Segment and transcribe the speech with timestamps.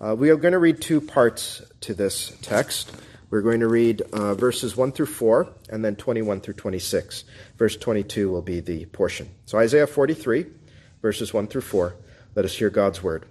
[0.00, 2.92] Uh, we are going to read two parts to this text.
[3.30, 7.24] We're going to read uh, verses 1 through 4 and then 21 through 26.
[7.56, 9.28] Verse 22 will be the portion.
[9.44, 10.46] So, Isaiah 43,
[11.02, 11.96] verses 1 through 4.
[12.36, 13.26] Let us hear God's word.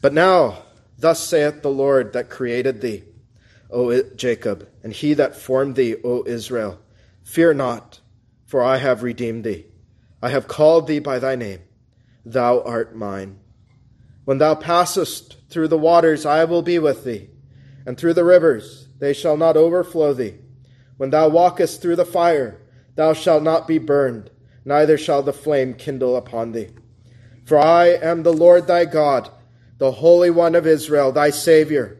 [0.00, 0.62] But now,
[0.96, 3.02] thus saith the Lord that created thee,
[3.72, 6.78] O Jacob, and he that formed thee, O Israel
[7.24, 8.00] Fear not,
[8.46, 9.66] for I have redeemed thee.
[10.22, 11.60] I have called thee by thy name.
[12.24, 13.38] Thou art mine.
[14.30, 17.30] When thou passest through the waters, I will be with thee
[17.84, 20.36] and through the rivers, they shall not overflow thee.
[20.98, 22.62] When thou walkest through the fire,
[22.94, 24.30] thou shalt not be burned,
[24.64, 26.68] neither shall the flame kindle upon thee.
[27.44, 29.28] For I am the Lord thy God,
[29.78, 31.96] the Holy One of Israel, thy Saviour.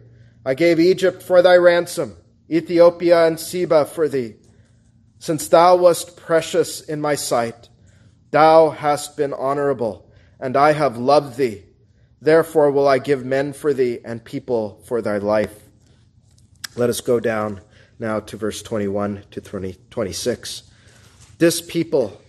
[0.47, 2.17] I gave Egypt for thy ransom,
[2.49, 4.37] Ethiopia and Seba for thee.
[5.19, 7.69] Since thou wast precious in my sight,
[8.31, 11.65] thou hast been honorable, and I have loved thee.
[12.21, 15.55] Therefore will I give men for thee and people for thy life.
[16.77, 17.61] Let us go down
[17.99, 20.63] now to verse 21 to 20, 26.
[21.39, 22.21] This people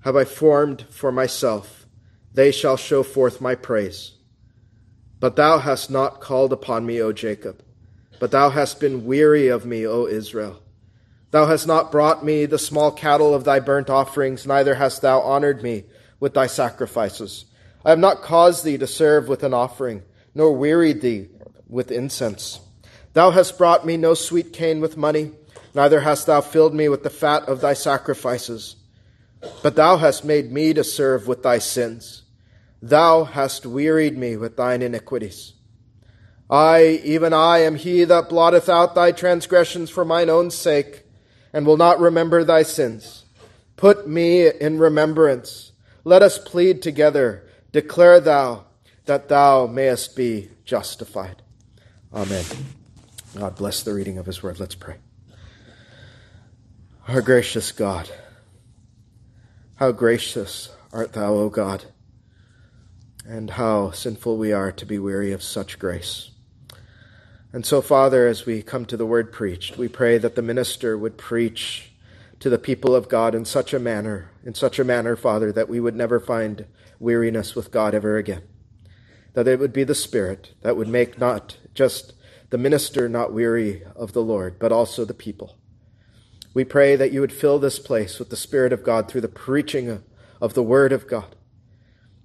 [0.00, 1.86] have I formed for myself,
[2.32, 4.12] they shall show forth my praise.
[5.18, 7.62] But thou hast not called upon me, O Jacob,
[8.18, 10.62] but thou hast been weary of me, O Israel.
[11.30, 15.20] Thou hast not brought me the small cattle of thy burnt offerings, neither hast thou
[15.20, 15.84] honored me
[16.18, 17.44] with thy sacrifices.
[17.84, 20.02] I have not caused thee to serve with an offering,
[20.34, 21.28] nor wearied thee
[21.68, 22.60] with incense.
[23.12, 25.32] Thou hast brought me no sweet cane with money,
[25.74, 28.76] neither hast thou filled me with the fat of thy sacrifices.
[29.62, 32.22] But thou hast made me to serve with thy sins.
[32.82, 35.54] Thou hast wearied me with thine iniquities.
[36.50, 41.04] I, even I, am he that blotteth out thy transgressions for mine own sake,
[41.52, 43.24] and will not remember thy sins.
[43.76, 45.72] Put me in remembrance.
[46.04, 47.49] Let us plead together.
[47.72, 48.64] Declare thou
[49.06, 51.42] that thou mayest be justified.
[52.12, 52.44] Amen.
[53.36, 54.58] God bless the reading of His Word.
[54.58, 54.96] Let's pray.
[57.06, 58.08] Our gracious God,
[59.76, 61.84] how gracious art Thou, O God,
[63.26, 66.30] and how sinful we are to be weary of such grace.
[67.52, 70.96] And so, Father, as we come to the Word preached, we pray that the minister
[70.96, 71.90] would preach
[72.38, 75.68] to the people of God in such a manner, in such a manner, Father, that
[75.68, 76.66] we would never find
[77.00, 78.42] weariness with God ever again.
[79.32, 82.12] That it would be the Spirit that would make not just
[82.50, 85.56] the minister not weary of the Lord, but also the people.
[86.52, 89.28] We pray that you would fill this place with the Spirit of God through the
[89.28, 90.02] preaching
[90.40, 91.36] of the Word of God,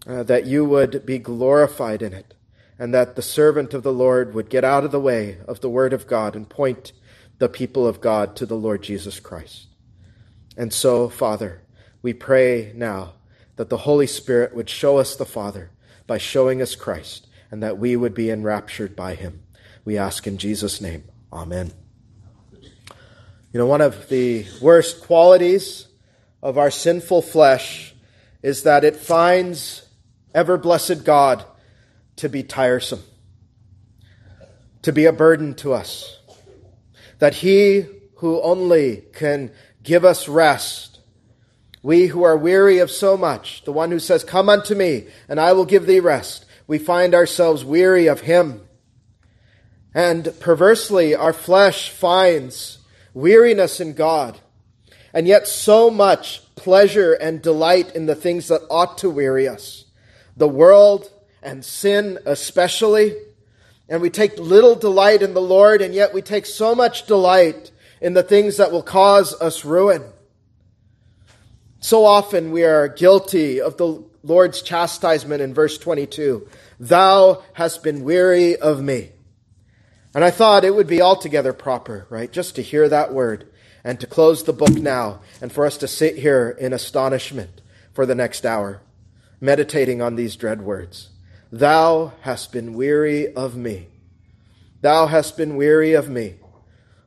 [0.07, 2.33] uh, that you would be glorified in it,
[2.79, 5.69] and that the servant of the Lord would get out of the way of the
[5.69, 6.91] Word of God and point
[7.37, 9.67] the people of God to the Lord Jesus Christ.
[10.57, 11.61] And so, Father,
[12.01, 13.13] we pray now
[13.55, 15.71] that the Holy Spirit would show us the Father
[16.07, 19.43] by showing us Christ, and that we would be enraptured by him.
[19.83, 21.03] We ask in Jesus' name.
[21.31, 21.71] Amen.
[23.51, 25.87] You know, one of the worst qualities
[26.43, 27.95] of our sinful flesh
[28.43, 29.87] is that it finds
[30.33, 31.45] ever blessed God
[32.17, 33.01] to be tiresome,
[34.81, 36.19] to be a burden to us.
[37.19, 37.85] That He
[38.17, 39.51] who only can
[39.81, 40.94] give us rest,
[41.85, 45.39] we who are weary of so much, the one who says, Come unto me, and
[45.39, 48.65] I will give thee rest, we find ourselves weary of Him
[49.95, 52.79] and perversely, our flesh finds
[53.13, 54.37] weariness in God,
[55.13, 59.85] and yet so much pleasure and delight in the things that ought to weary us
[60.35, 61.09] the world
[61.41, 63.15] and sin, especially.
[63.87, 67.71] And we take little delight in the Lord, and yet we take so much delight
[68.01, 70.03] in the things that will cause us ruin.
[71.85, 78.03] So often we are guilty of the Lord's chastisement in verse 22 Thou hast been
[78.03, 79.11] weary of me.
[80.15, 83.53] And I thought it would be altogether proper, right, just to hear that word
[83.83, 87.61] and to close the book now and for us to sit here in astonishment
[87.93, 88.81] for the next hour,
[89.39, 91.11] meditating on these dread words.
[91.51, 93.89] Thou hast been weary of me.
[94.81, 96.37] Thou hast been weary of me.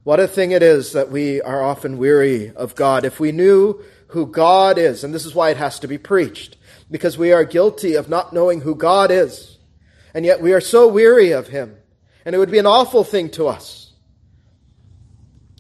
[0.05, 3.05] What a thing it is that we are often weary of God.
[3.05, 6.57] If we knew who God is, and this is why it has to be preached,
[6.91, 9.59] because we are guilty of not knowing who God is,
[10.13, 11.77] and yet we are so weary of Him
[12.29, 13.95] and it would be an awful thing to us.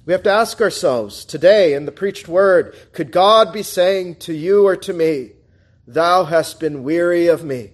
[0.04, 4.34] We have to ask ourselves today in the preached word could God be saying to
[4.34, 5.30] you or to me,
[5.86, 7.72] Thou hast been weary of me?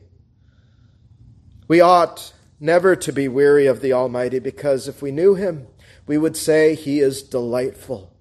[1.66, 5.66] We ought never to be weary of the Almighty because if we knew Him,
[6.06, 8.13] we would say He is delightful.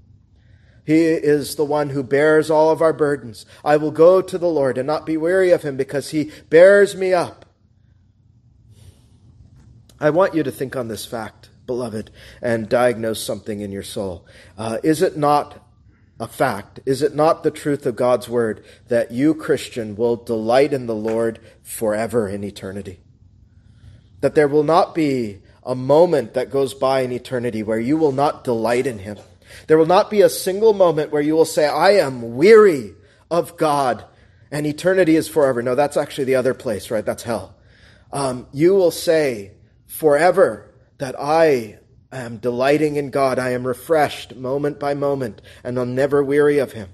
[0.86, 3.46] He is the one who bears all of our burdens.
[3.64, 6.96] I will go to the Lord and not be weary of Him because He bears
[6.96, 7.44] me up
[10.04, 14.26] I want you to think on this fact, beloved, and diagnose something in your soul.
[14.58, 15.66] Uh, is it not
[16.20, 16.82] a fact?
[16.86, 20.94] Is it not the truth of God's word that you, Christian, will delight in the
[20.94, 23.00] Lord forever in eternity?
[24.20, 28.12] That there will not be a moment that goes by in eternity where you will
[28.12, 29.18] not delight in Him.
[29.68, 32.94] There will not be a single moment where you will say, I am weary
[33.30, 34.06] of God
[34.52, 35.64] and eternity is forever.
[35.64, 37.06] No, that's actually the other place, right?
[37.06, 37.56] That's hell.
[38.12, 39.54] Um, you will say
[39.88, 41.80] forever that I
[42.12, 43.40] am delighting in God.
[43.40, 46.90] I am refreshed moment by moment and I'll never weary of Him.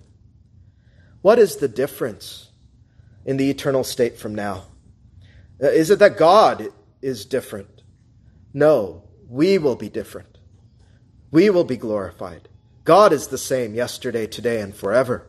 [1.22, 2.50] What is the difference
[3.26, 4.64] in the eternal state from now?
[5.62, 6.70] Uh, is it that God
[7.02, 7.84] is different?
[8.54, 10.38] No, we will be different.
[11.32, 12.49] We will be glorified.
[12.90, 15.28] God is the same yesterday, today, and forever.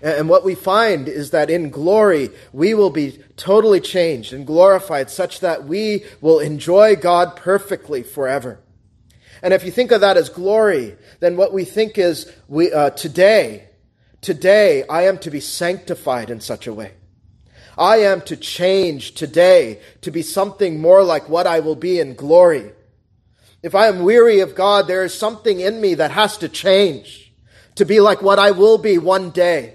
[0.00, 5.10] And what we find is that in glory, we will be totally changed and glorified
[5.10, 8.60] such that we will enjoy God perfectly forever.
[9.42, 12.88] And if you think of that as glory, then what we think is we, uh,
[12.88, 13.68] today,
[14.22, 16.94] today I am to be sanctified in such a way.
[17.76, 22.14] I am to change today to be something more like what I will be in
[22.14, 22.72] glory.
[23.66, 27.32] If I am weary of God, there is something in me that has to change
[27.74, 29.74] to be like what I will be one day.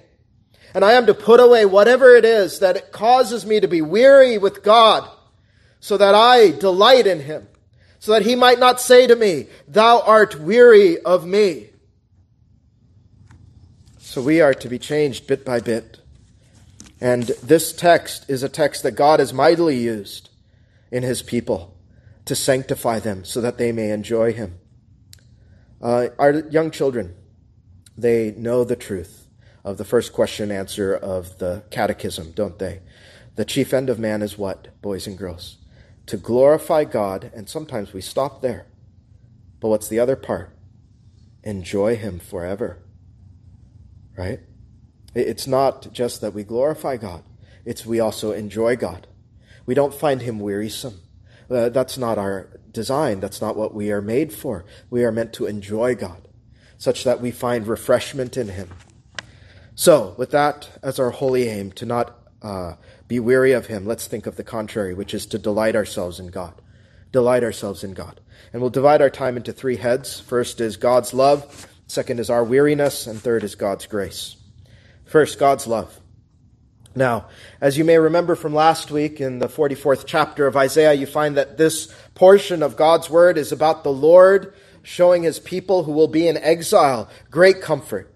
[0.73, 3.81] And I am to put away whatever it is that it causes me to be
[3.81, 5.09] weary with God
[5.81, 7.49] so that I delight in Him,
[7.99, 11.71] so that He might not say to me, Thou art weary of me.
[13.97, 15.99] So we are to be changed bit by bit.
[17.01, 20.29] And this text is a text that God has mightily used
[20.91, 21.70] in His people
[22.25, 24.59] to sanctify them so that they may enjoy Him.
[25.81, 27.15] Uh, our young children,
[27.97, 29.27] they know the truth
[29.63, 32.81] of the first question answer of the catechism, don't they?
[33.35, 35.57] The chief end of man is what, boys and girls?
[36.07, 38.67] To glorify God, and sometimes we stop there.
[39.59, 40.55] But what's the other part?
[41.43, 42.83] Enjoy Him forever.
[44.17, 44.39] Right?
[45.15, 47.23] It's not just that we glorify God,
[47.65, 49.07] it's we also enjoy God.
[49.65, 50.99] We don't find Him wearisome.
[51.51, 53.19] Uh, that's not our design.
[53.19, 54.65] That's not what we are made for.
[54.89, 56.27] We are meant to enjoy God,
[56.77, 58.69] such that we find refreshment in Him.
[59.75, 62.75] So, with that as our holy aim, to not uh,
[63.07, 66.27] be weary of Him, let's think of the contrary, which is to delight ourselves in
[66.27, 66.53] God.
[67.11, 68.21] Delight ourselves in God.
[68.53, 70.19] And we'll divide our time into three heads.
[70.19, 74.37] First is God's love, second is our weariness, and third is God's grace.
[75.05, 76.00] First, God's love.
[76.95, 77.27] Now,
[77.61, 81.37] as you may remember from last week in the 44th chapter of Isaiah, you find
[81.37, 84.53] that this portion of God's word is about the Lord
[84.83, 88.13] showing his people who will be in exile great comfort,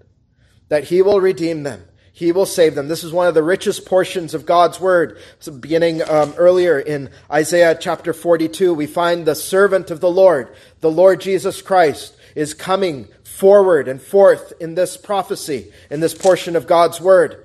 [0.68, 1.86] that he will redeem them.
[2.12, 2.88] He will save them.
[2.88, 5.20] This is one of the richest portions of God's word.
[5.40, 10.56] So beginning um, earlier in Isaiah chapter 42, we find the servant of the Lord,
[10.80, 16.56] the Lord Jesus Christ, is coming forward and forth in this prophecy, in this portion
[16.56, 17.45] of God's word.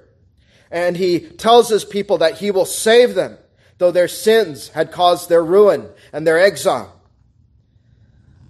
[0.71, 3.37] And he tells his people that he will save them,
[3.79, 7.01] though their sins had caused their ruin and their exile.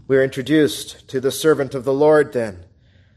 [0.06, 2.64] We are introduced to the servant of the Lord then,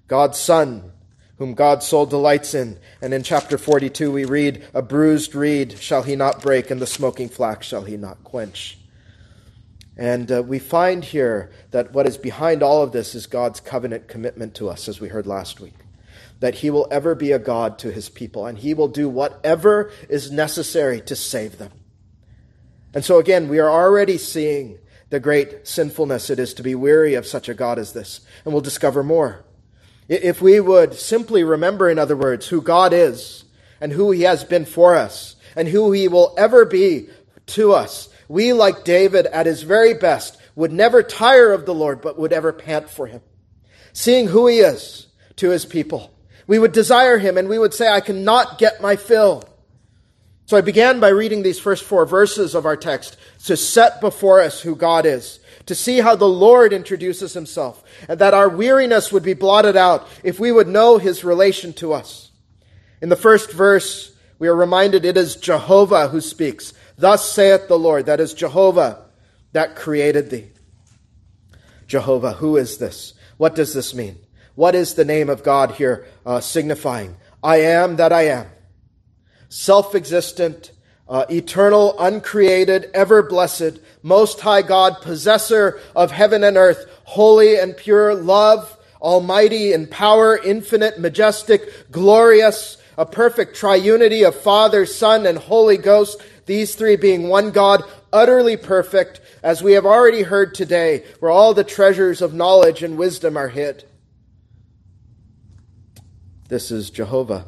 [0.08, 0.92] God's Son,
[1.38, 2.78] whom God's soul delights in.
[3.02, 6.88] And in chapter 42, we read, A bruised reed shall he not break, and the
[6.88, 8.78] smoking flax shall he not quench.
[9.98, 14.08] And uh, we find here that what is behind all of this is God's covenant
[14.08, 15.74] commitment to us, as we heard last week
[16.44, 19.90] that he will ever be a God to his people, and he will do whatever
[20.10, 21.72] is necessary to save them.
[22.94, 24.78] And so, again, we are already seeing
[25.10, 28.54] the great sinfulness it is to be weary of such a God as this, and
[28.54, 29.46] we'll discover more.
[30.10, 33.46] If we would simply remember, in other words, who God is,
[33.80, 37.08] and who he has been for us, and who he will ever be
[37.46, 42.02] to us, we, like David at his very best, would never tire of the Lord,
[42.02, 43.22] but would ever pant for him.
[43.94, 45.08] Seeing who he is
[45.38, 46.10] to his people,
[46.54, 49.44] we would desire him and we would say, I cannot get my fill.
[50.46, 54.40] So I began by reading these first four verses of our text to set before
[54.40, 59.12] us who God is, to see how the Lord introduces himself, and that our weariness
[59.12, 62.30] would be blotted out if we would know his relation to us.
[63.02, 66.72] In the first verse, we are reminded it is Jehovah who speaks.
[67.00, 69.06] Thus saith the Lord, that is Jehovah
[69.54, 70.52] that created thee.
[71.88, 73.16] Jehovah, who is this?
[73.38, 74.20] What does this mean?
[74.56, 77.18] What is the name of God here uh, signifying?
[77.44, 78.48] I am that I am.
[79.50, 80.72] Self existent,
[81.10, 87.76] uh, eternal, uncreated, ever blessed, most high God, possessor of heaven and earth, holy and
[87.76, 95.38] pure, love, almighty in power, infinite, majestic, glorious, a perfect triunity of Father, Son, and
[95.38, 101.04] Holy Ghost, these three being one God, utterly perfect, as we have already heard today,
[101.20, 103.84] where all the treasures of knowledge and wisdom are hid.
[106.54, 107.48] This is Jehovah.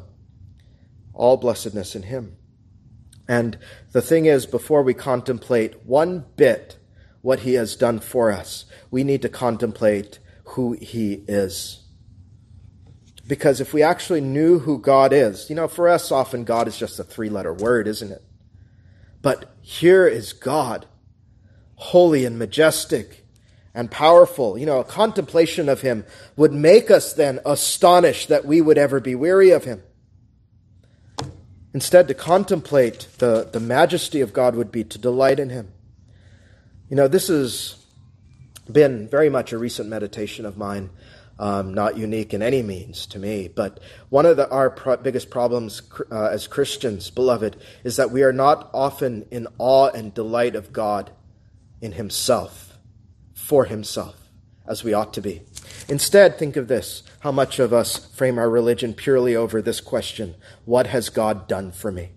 [1.14, 2.36] All blessedness in Him.
[3.28, 3.56] And
[3.92, 6.76] the thing is, before we contemplate one bit
[7.22, 11.84] what He has done for us, we need to contemplate who He is.
[13.28, 16.76] Because if we actually knew who God is, you know, for us, often God is
[16.76, 18.24] just a three letter word, isn't it?
[19.22, 20.86] But here is God,
[21.76, 23.24] holy and majestic
[23.76, 24.58] and powerful.
[24.58, 26.04] You know, a contemplation of Him
[26.34, 29.82] would make us then astonished that we would ever be weary of Him.
[31.72, 35.68] Instead, to contemplate the, the majesty of God would be to delight in Him.
[36.88, 37.76] You know, this has
[38.70, 40.90] been very much a recent meditation of mine
[41.38, 43.48] um, not unique in any means to me.
[43.48, 48.22] But one of the, our pro- biggest problems uh, as Christians, beloved, is that we
[48.22, 51.10] are not often in awe and delight of God
[51.80, 52.65] in Himself,
[53.46, 54.28] for Himself,
[54.66, 55.40] as we ought to be.
[55.88, 60.34] Instead, think of this how much of us frame our religion purely over this question
[60.64, 62.10] What has God done for me?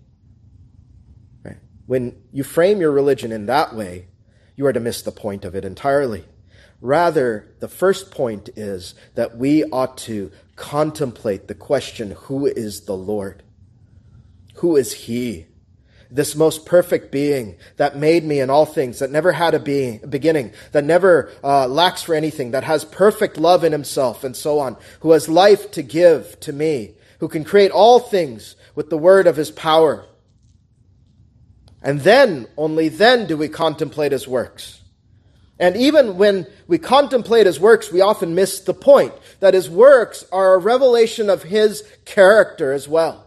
[1.44, 1.58] Right?
[1.86, 4.08] When you frame your religion in that way,
[4.56, 6.24] you are to miss the point of it entirely.
[6.80, 12.96] Rather, the first point is that we ought to contemplate the question who is the
[12.96, 13.44] Lord?
[14.56, 15.46] Who is He?
[16.10, 19.98] This most perfect being that made me in all things, that never had a, being,
[20.08, 24.58] beginning, that never uh, lacks for anything, that has perfect love in Himself, and so
[24.58, 28.98] on, who has life to give to me, who can create all things with the
[28.98, 30.04] word of His power.
[31.82, 34.80] And then, only then, do we contemplate His works.
[35.60, 40.24] And even when we contemplate his works, we often miss the point that his works
[40.32, 43.26] are a revelation of his character as well.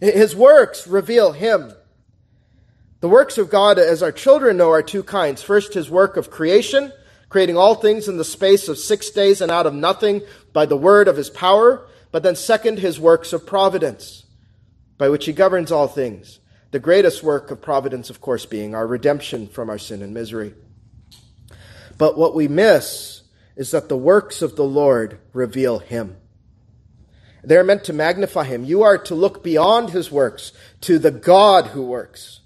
[0.00, 1.72] His works reveal him.
[3.06, 5.40] The works of God, as our children know, are two kinds.
[5.40, 6.92] First, his work of creation,
[7.28, 10.22] creating all things in the space of six days and out of nothing
[10.52, 11.86] by the word of his power.
[12.10, 14.26] But then, second, his works of providence,
[14.98, 16.40] by which he governs all things.
[16.72, 20.54] The greatest work of providence, of course, being our redemption from our sin and misery.
[21.98, 23.22] But what we miss
[23.54, 26.16] is that the works of the Lord reveal him.
[27.44, 28.64] They're meant to magnify him.
[28.64, 32.40] You are to look beyond his works to the God who works.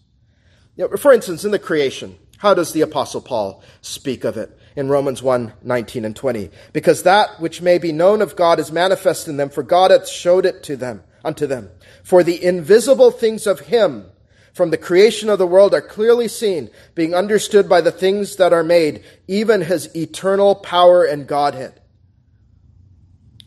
[0.81, 4.59] You know, for instance, in the creation, how does the apostle Paul speak of it?
[4.77, 6.49] In Romans 1, 19 and 20.
[6.73, 10.09] Because that which may be known of God is manifest in them, for God hath
[10.09, 11.69] showed it to them, unto them.
[12.03, 14.07] For the invisible things of him,
[14.55, 18.55] from the creation of the world are clearly seen, being understood by the things that
[18.55, 21.79] are made, even his eternal power and Godhead.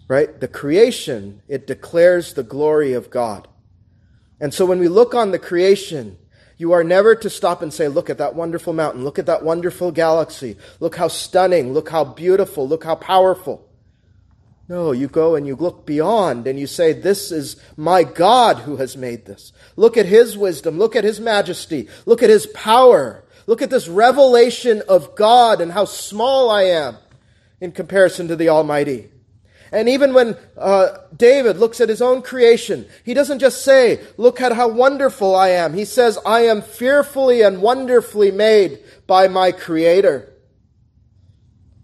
[0.08, 0.40] Right?
[0.40, 3.48] The creation, it declares the glory of God.
[4.40, 6.20] And so when we look on the creation,
[6.58, 9.04] you are never to stop and say, look at that wonderful mountain.
[9.04, 10.58] Look at that wonderful galaxy.
[10.80, 11.74] Look how stunning.
[11.74, 12.68] Look how beautiful.
[12.68, 13.68] Look how powerful.
[14.70, 18.78] No, you go and you look beyond and you say, This is my God who
[18.78, 19.52] has made this.
[19.76, 20.78] Look at his wisdom.
[20.78, 21.90] Look at his majesty.
[22.06, 23.24] Look at his power.
[23.46, 26.98] Look at this revelation of God and how small I am
[27.60, 29.10] in comparison to the Almighty.
[29.74, 34.40] And even when uh, David looks at his own creation, he doesn't just say, Look
[34.40, 35.74] at how wonderful I am.
[35.74, 40.32] He says, I am fearfully and wonderfully made by my Creator.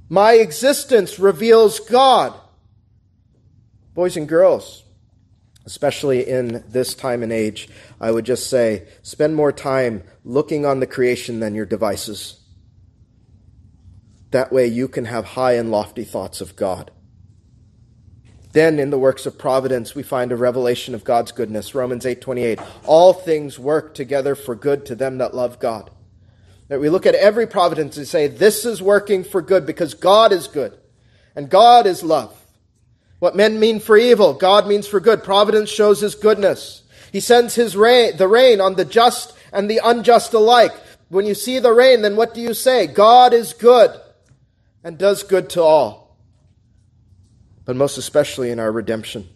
[0.08, 2.40] My existence reveals God.
[3.96, 4.84] Boys and girls,
[5.66, 7.70] especially in this time and age,
[8.00, 12.40] I would just say spend more time looking on the creation than your devices.
[14.30, 16.92] That way you can have high and lofty thoughts of God.
[18.52, 21.76] Then in the works of providence we find a revelation of God's goodness.
[21.76, 22.60] Romans 8:28.
[22.86, 25.92] All things work together for good to them that love God.
[26.68, 30.32] That we look at every providence and say this is working for good because God
[30.32, 30.78] is good
[31.36, 32.36] and God is love.
[33.20, 35.24] What men mean for evil, God means for good.
[35.24, 36.84] Providence shows his goodness.
[37.12, 40.74] He sends his rain, the rain on the just and the unjust alike.
[41.10, 42.88] When you see the rain, then what do you say?
[42.88, 43.92] God is good
[44.84, 46.09] and does good to all.
[47.70, 49.30] But most especially in our redemption,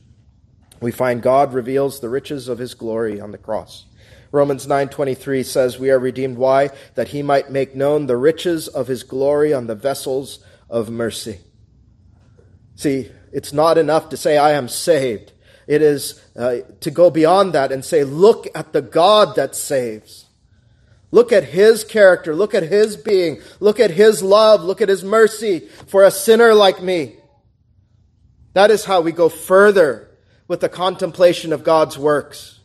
[0.81, 3.85] we find God reveals the riches of his glory on the cross.
[4.31, 8.87] Romans 9:23 says we are redeemed why that he might make known the riches of
[8.87, 11.41] his glory on the vessels of mercy.
[12.75, 15.31] See, it's not enough to say, I am saved.
[15.67, 20.25] It is uh, to go beyond that and say, look at the God that saves.
[21.11, 22.33] Look at his character.
[22.33, 23.43] Look at his being.
[23.59, 24.63] Look at his love.
[24.63, 27.17] Look at his mercy for a sinner like me.
[28.53, 30.09] That is how we go further
[30.47, 32.59] with the contemplation of God's works.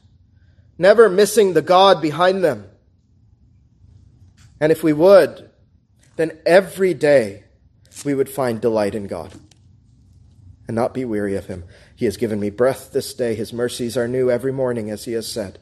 [0.77, 2.69] Never missing the God behind them.
[4.61, 5.51] And if we would,
[6.17, 7.45] then every day
[8.05, 9.33] we would find delight in God
[10.67, 11.65] and not be weary of Him.
[11.97, 13.35] He has given me breath this day.
[13.35, 15.59] His mercies are new every morning, as He has said.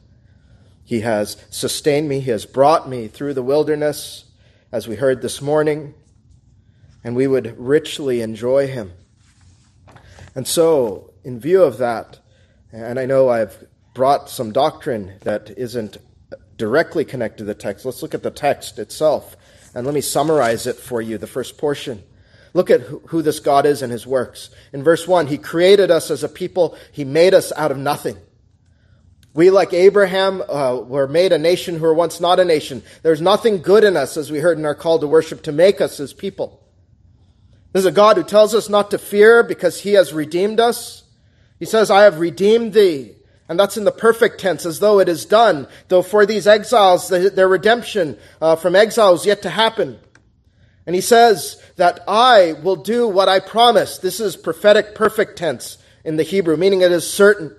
[0.83, 2.19] He has sustained me.
[2.19, 4.25] He has brought me through the wilderness,
[4.71, 5.93] as we heard this morning,
[7.03, 8.91] and we would richly enjoy Him.
[10.37, 12.19] And so, in view of that,
[12.71, 13.65] and I know I've
[13.95, 15.97] brought some doctrine that isn't
[16.57, 19.35] directly connected to the text, let's look at the text itself.
[19.73, 22.03] And let me summarize it for you, the first portion.
[22.53, 24.51] Look at who this God is and his works.
[24.73, 28.17] In verse 1, he created us as a people, he made us out of nothing.
[29.33, 32.83] We, like Abraham, uh, were made a nation who were once not a nation.
[33.01, 35.81] There's nothing good in us, as we heard in our call to worship, to make
[35.81, 36.61] us his people.
[37.77, 41.03] This is a God who tells us not to fear because he has redeemed us.
[41.59, 43.13] He says, I have redeemed thee.
[43.47, 45.67] And that's in the perfect tense, as though it is done.
[45.87, 49.99] Though for these exiles, their redemption uh, from exile is yet to happen.
[50.87, 54.01] And he says that I will do what I promised.
[54.01, 57.55] This is prophetic perfect tense in the Hebrew, meaning it is certain.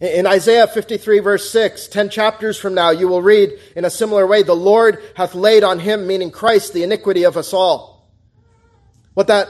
[0.00, 4.28] In Isaiah 53 verse 6, 10 chapters from now, you will read in a similar
[4.28, 7.91] way, the Lord hath laid on him, meaning Christ, the iniquity of us all.
[9.14, 9.48] What that,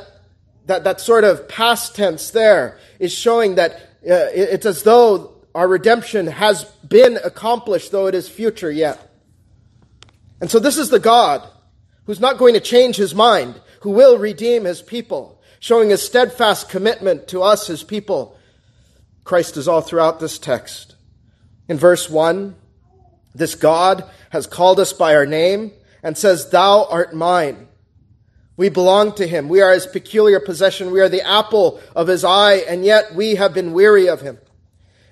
[0.66, 5.68] that, that sort of past tense there is showing that uh, it's as though our
[5.68, 9.10] redemption has been accomplished, though it is future yet.
[10.40, 11.46] And so this is the God
[12.06, 16.68] who's not going to change his mind, who will redeem his people, showing his steadfast
[16.68, 18.36] commitment to us, his people.
[19.24, 20.96] Christ is all throughout this text.
[21.68, 22.56] In verse 1,
[23.34, 27.68] this God has called us by our name and says, Thou art mine.
[28.56, 29.48] We belong to him.
[29.48, 30.90] We are his peculiar possession.
[30.90, 34.38] We are the apple of his eye, and yet we have been weary of him.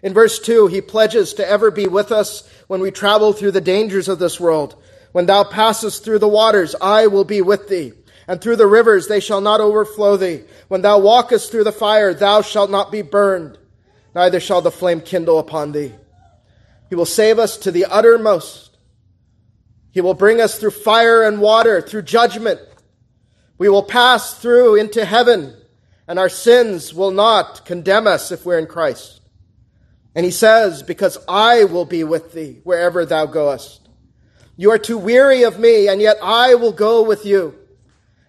[0.03, 3.61] In verse 2, he pledges to ever be with us when we travel through the
[3.61, 4.75] dangers of this world.
[5.13, 7.93] When thou passest through the waters, I will be with thee.
[8.29, 10.45] And through the rivers, they shall not overflow thee.
[10.69, 13.59] When thou walkest through the fire, thou shalt not be burned,
[14.15, 15.93] neither shall the flame kindle upon thee.
[16.89, 18.77] He will save us to the uttermost.
[19.91, 22.61] He will bring us through fire and water, through judgment.
[23.61, 25.55] We will pass through into heaven,
[26.09, 29.21] and our sins will not condemn us if we're in Christ.
[30.15, 33.87] And he says, Because I will be with thee wherever thou goest.
[34.57, 37.55] You are too weary of me, and yet I will go with you.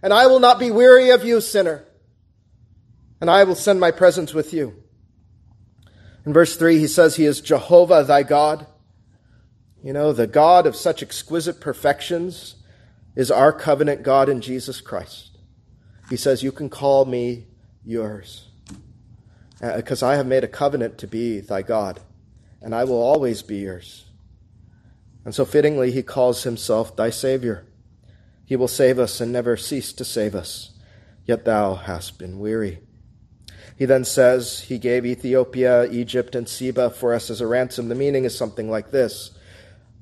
[0.03, 1.85] And I will not be weary of you, sinner.
[3.21, 4.83] And I will send my presence with you.
[6.25, 8.67] In verse 3, he says, He is Jehovah thy God.
[9.81, 12.55] You know, the God of such exquisite perfections
[13.15, 15.37] is our covenant God in Jesus Christ.
[16.09, 17.47] He says, You can call me
[17.83, 18.49] yours,
[19.59, 21.99] because uh, I have made a covenant to be thy God,
[22.61, 24.05] and I will always be yours.
[25.23, 27.65] And so fittingly, he calls himself thy Savior.
[28.45, 30.71] He will save us and never cease to save us,
[31.25, 32.79] yet thou hast been weary.
[33.77, 37.89] He then says, He gave Ethiopia, Egypt, and Seba for us as a ransom.
[37.89, 39.31] The meaning is something like this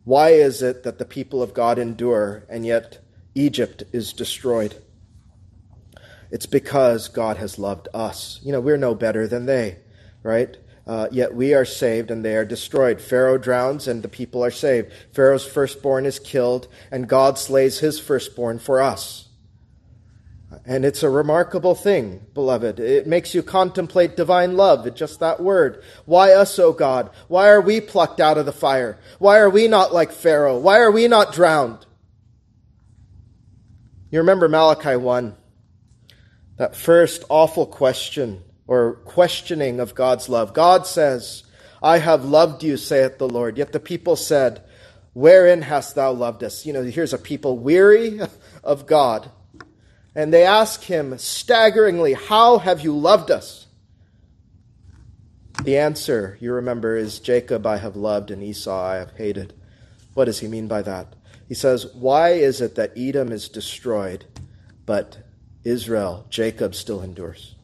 [0.10, 2.98] why is it that the people of God endure and yet
[3.36, 4.74] Egypt is destroyed?
[6.32, 8.40] It's because God has loved us.
[8.42, 9.78] You know, we're no better than they,
[10.24, 10.58] right?
[10.88, 13.00] Uh, yet we are saved and they are destroyed.
[13.00, 14.92] Pharaoh drowns and the people are saved.
[15.14, 19.29] Pharaoh's firstborn is killed and God slays his firstborn for us.
[20.66, 22.80] And it's a remarkable thing, beloved.
[22.80, 25.84] It makes you contemplate divine love, just that word.
[26.06, 27.12] Why us, O God?
[27.28, 28.98] Why are we plucked out of the fire?
[29.20, 30.58] Why are we not like Pharaoh?
[30.58, 31.86] Why are we not drowned?
[34.10, 35.36] You remember Malachi 1,
[36.58, 40.56] that first awful question or questioning of God's love.
[40.56, 41.44] God says,
[41.82, 43.60] I have loved you, saith the Lord.
[43.60, 44.64] Yet the people said,
[45.14, 46.66] Wherein hast thou loved us?
[46.66, 48.20] You know, here's a people weary
[48.64, 49.30] of God
[50.16, 53.68] and they ask him staggeringly, How have you loved us?
[55.64, 59.54] The answer, you remember, is Jacob I have loved and Esau I have hated.
[60.14, 61.16] What does he mean by that?
[61.48, 64.26] He says, Why is it that Edom is destroyed,
[64.86, 65.18] but
[65.64, 67.56] Israel, Jacob, still endures?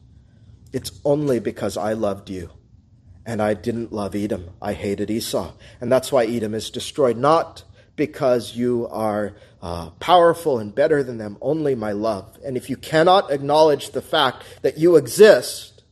[0.72, 2.50] It's only because I loved you
[3.24, 4.50] and I didn't love Edom.
[4.62, 5.52] I hated Esau.
[5.80, 7.64] And that's why Edom is destroyed, not
[7.96, 12.38] because you are uh, powerful and better than them, only my love.
[12.44, 15.82] And if you cannot acknowledge the fact that you exist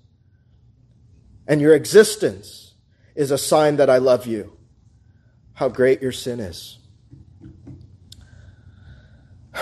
[1.47, 2.75] and your existence
[3.15, 4.57] is a sign that I love you,
[5.55, 6.79] how great your sin is.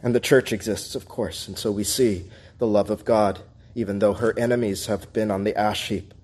[0.00, 3.40] And the church exists, of course, and so we see the love of God,
[3.74, 6.14] even though her enemies have been on the ash heap.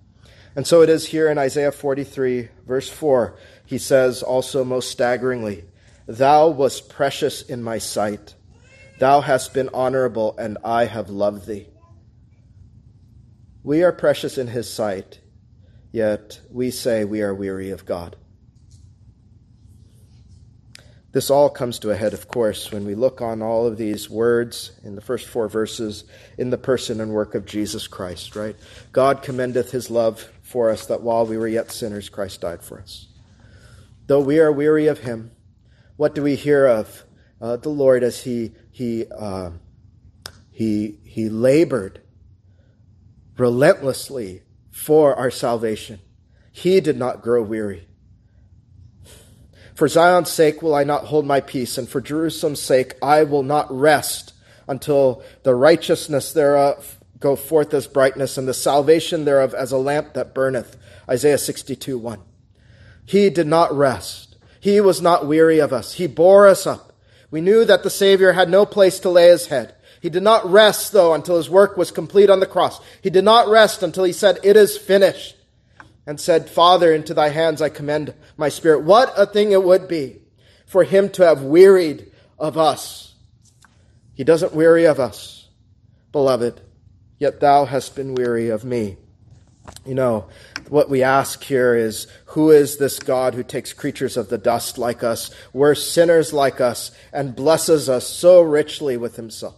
[0.54, 3.36] And so it is here in Isaiah 43, verse 4.
[3.66, 5.64] He says also most staggeringly,
[6.06, 8.34] Thou wast precious in my sight.
[8.98, 11.66] Thou hast been honorable, and I have loved thee.
[13.62, 15.20] We are precious in his sight,
[15.90, 18.16] yet we say we are weary of God.
[21.12, 24.10] This all comes to a head, of course, when we look on all of these
[24.10, 26.04] words in the first four verses
[26.36, 28.56] in the person and work of Jesus Christ, right?
[28.90, 32.80] God commendeth his love for us that while we were yet sinners, Christ died for
[32.80, 33.06] us.
[34.06, 35.30] Though we are weary of him,
[35.96, 37.04] what do we hear of
[37.40, 39.50] uh, the Lord as he, he, uh,
[40.50, 42.02] he, he labored
[43.38, 46.00] relentlessly for our salvation?
[46.52, 47.88] He did not grow weary.
[49.74, 53.42] For Zion's sake will I not hold my peace, and for Jerusalem's sake I will
[53.42, 54.32] not rest
[54.68, 60.12] until the righteousness thereof go forth as brightness, and the salvation thereof as a lamp
[60.12, 60.76] that burneth.
[61.08, 62.20] Isaiah 62 1.
[63.04, 64.36] He did not rest.
[64.60, 65.94] He was not weary of us.
[65.94, 66.92] He bore us up.
[67.30, 69.74] We knew that the Savior had no place to lay his head.
[70.00, 72.80] He did not rest, though, until his work was complete on the cross.
[73.02, 75.36] He did not rest until he said, It is finished
[76.06, 78.84] and said, Father, into thy hands I commend my spirit.
[78.84, 80.20] What a thing it would be
[80.66, 83.14] for him to have wearied of us.
[84.14, 85.48] He doesn't weary of us,
[86.12, 86.60] beloved,
[87.18, 88.96] yet thou hast been weary of me.
[89.86, 90.26] You know,
[90.68, 94.78] what we ask here is who is this God who takes creatures of the dust
[94.78, 99.56] like us, we're sinners like us, and blesses us so richly with himself?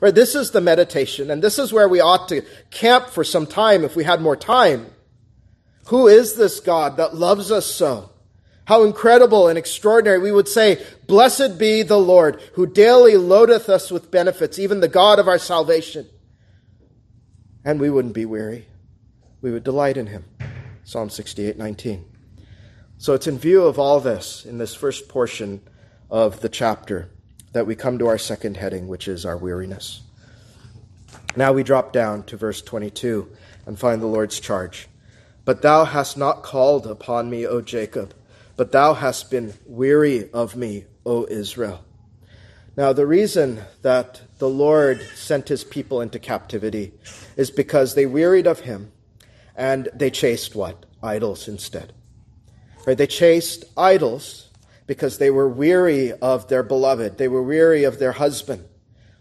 [0.00, 3.46] Right, this is the meditation, and this is where we ought to camp for some
[3.46, 4.86] time if we had more time.
[5.88, 8.10] Who is this God that loves us so?
[8.64, 10.20] How incredible and extraordinary.
[10.20, 14.86] We would say, Blessed be the Lord, who daily loadeth us with benefits, even the
[14.86, 16.06] God of our salvation.
[17.64, 18.66] And we wouldn't be weary.
[19.42, 20.24] We would delight in him.
[20.90, 22.04] Psalm 68 19.
[22.98, 25.60] So it's in view of all this, in this first portion
[26.10, 27.08] of the chapter,
[27.52, 30.00] that we come to our second heading, which is our weariness.
[31.36, 33.30] Now we drop down to verse 22
[33.66, 34.88] and find the Lord's charge.
[35.44, 38.12] But thou hast not called upon me, O Jacob,
[38.56, 41.84] but thou hast been weary of me, O Israel.
[42.76, 46.94] Now, the reason that the Lord sent his people into captivity
[47.36, 48.90] is because they wearied of him
[49.60, 50.86] and they chased what?
[51.02, 51.92] Idols instead.
[52.86, 52.96] Right?
[52.96, 54.48] They chased idols
[54.86, 57.18] because they were weary of their beloved.
[57.18, 58.64] They were weary of their husband.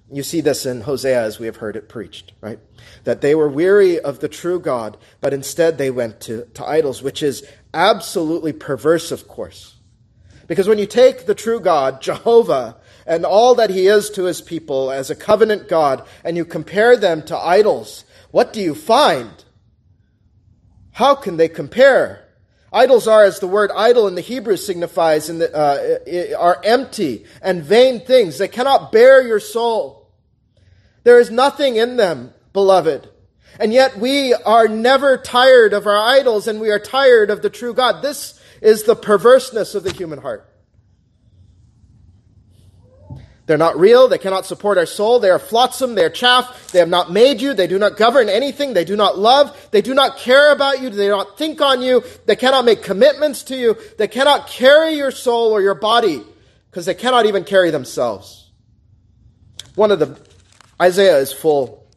[0.09, 2.57] You see this in Hosea as we have heard it preached, right?
[3.03, 7.03] That they were weary of the true God, but instead they went to, to idols,
[7.03, 9.75] which is absolutely perverse, of course.
[10.47, 14.39] Because when you take the true God, Jehovah, and all that he is to his
[14.39, 19.43] people as a covenant God, and you compare them to idols, what do you find?
[20.99, 22.25] How can they compare?
[22.73, 27.23] Idols are, as the word idol in the Hebrew signifies, in the, uh, are empty
[27.41, 28.37] and vain things.
[28.37, 30.11] They cannot bear your soul.
[31.05, 33.07] There is nothing in them, beloved.
[33.61, 37.49] And yet we are never tired of our idols and we are tired of the
[37.49, 38.01] true God.
[38.01, 40.51] This is the perverseness of the human heart.
[43.49, 44.07] They're not real.
[44.07, 45.17] They cannot support our soul.
[45.17, 45.95] They are flotsam.
[45.95, 46.71] They are chaff.
[46.71, 47.55] They have not made you.
[47.55, 48.75] They do not govern anything.
[48.75, 49.69] They do not love.
[49.71, 50.91] They do not care about you.
[50.91, 52.03] They do not think on you.
[52.27, 53.75] They cannot make commitments to you.
[53.97, 56.21] They cannot carry your soul or your body
[56.69, 58.51] because they cannot even carry themselves.
[59.73, 60.15] One of the
[60.79, 61.87] Isaiah is full,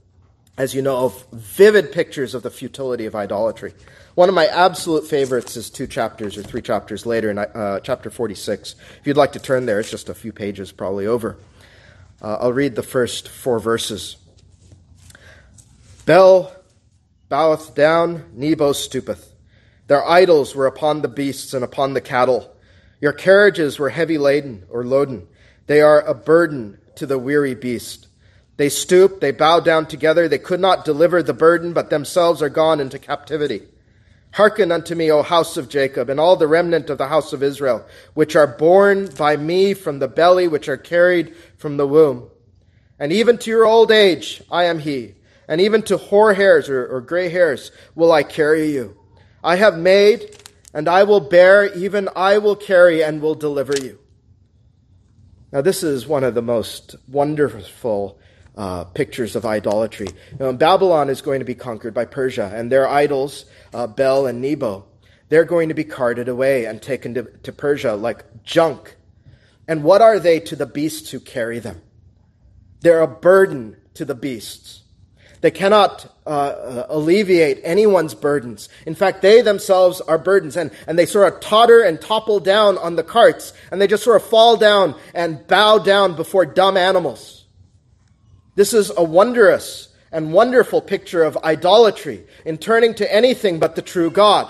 [0.56, 3.74] as you know, of vivid pictures of the futility of idolatry.
[4.14, 8.10] One of my absolute favorites is two chapters or three chapters later in uh, chapter
[8.10, 8.74] 46.
[9.00, 11.38] If you'd like to turn there, it's just a few pages probably over.
[12.20, 14.16] Uh, I'll read the first four verses.
[16.04, 16.54] Bel
[17.30, 19.28] boweth down, Nebo stoopeth.
[19.86, 22.54] Their idols were upon the beasts and upon the cattle.
[23.00, 25.26] Your carriages were heavy laden or loaden.
[25.68, 28.08] They are a burden to the weary beast.
[28.58, 30.28] They stoop, they bow down together.
[30.28, 33.62] They could not deliver the burden, but themselves are gone into captivity.
[34.32, 37.42] Hearken unto me, O house of Jacob, and all the remnant of the house of
[37.42, 42.30] Israel, which are born by me from the belly, which are carried from the womb.
[42.98, 45.14] And even to your old age I am he,
[45.48, 48.96] and even to hoar hairs or, or gray hairs will I carry you.
[49.44, 50.38] I have made,
[50.72, 53.98] and I will bear, even I will carry and will deliver you.
[55.52, 58.18] Now, this is one of the most wonderful
[58.56, 60.08] uh, pictures of idolatry.
[60.38, 64.86] Babylon is going to be conquered by Persia, and their idols, uh, Bel and Nebo,
[65.28, 68.96] they're going to be carted away and taken to, to Persia like junk.
[69.66, 71.80] And what are they to the beasts who carry them?
[72.80, 74.82] They're a burden to the beasts.
[75.40, 78.68] They cannot uh, uh, alleviate anyone's burdens.
[78.86, 82.76] In fact, they themselves are burdens, and, and they sort of totter and topple down
[82.76, 86.76] on the carts, and they just sort of fall down and bow down before dumb
[86.76, 87.41] animals.
[88.54, 93.82] This is a wondrous and wonderful picture of idolatry in turning to anything but the
[93.82, 94.48] true God.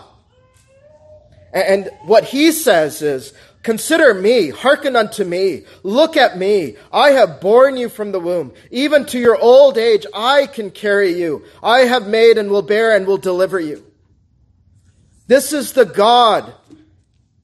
[1.53, 6.77] And what he says is, Consider me, hearken unto me, look at me.
[6.93, 8.53] I have borne you from the womb.
[8.73, 11.45] Even to your old age, I can carry you.
[11.63, 13.85] I have made and will bear and will deliver you.
[15.29, 16.53] This is the God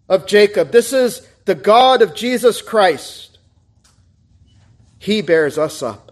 [0.09, 0.73] of Jacob.
[0.73, 3.39] This is the God of Jesus Christ.
[4.99, 6.08] He bears us up.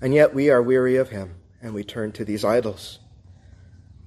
[0.00, 2.98] And yet we are weary of him and we turn to these idols.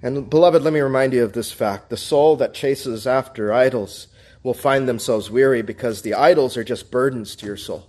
[0.01, 1.89] And beloved, let me remind you of this fact.
[1.89, 4.07] The soul that chases after idols
[4.43, 7.87] will find themselves weary because the idols are just burdens to your soul.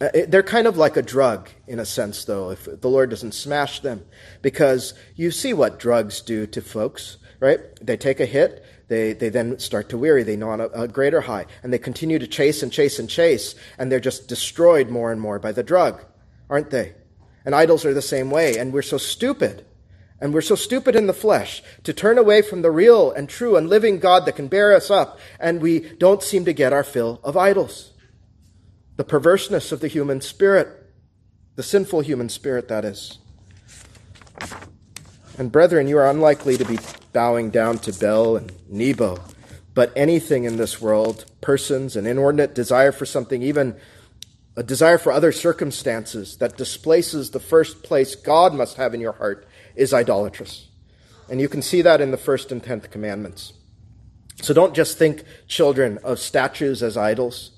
[0.00, 3.32] Uh, they're kind of like a drug, in a sense, though, if the Lord doesn't
[3.32, 4.04] smash them,
[4.42, 7.58] because you see what drugs do to folks, right?
[7.84, 10.88] They take a hit, they, they then start to weary, they know on a, a
[10.88, 14.88] greater high, and they continue to chase and chase and chase, and they're just destroyed
[14.88, 16.04] more and more by the drug,
[16.48, 16.94] aren't they?
[17.44, 19.64] And idols are the same way, and we're so stupid
[20.20, 23.56] and we're so stupid in the flesh to turn away from the real and true
[23.56, 26.84] and living God that can bear us up, and we don't seem to get our
[26.84, 27.92] fill of idols.
[28.96, 30.68] The perverseness of the human spirit,
[31.54, 33.18] the sinful human spirit, that is.
[35.38, 36.80] And brethren, you are unlikely to be
[37.12, 39.20] bowing down to Bel and Nebo,
[39.72, 43.76] but anything in this world, persons, an inordinate desire for something, even
[44.58, 49.12] a desire for other circumstances that displaces the first place God must have in your
[49.12, 50.66] heart is idolatrous.
[51.30, 53.52] And you can see that in the first and tenth commandments.
[54.42, 57.52] So don't just think, children, of statues as idols.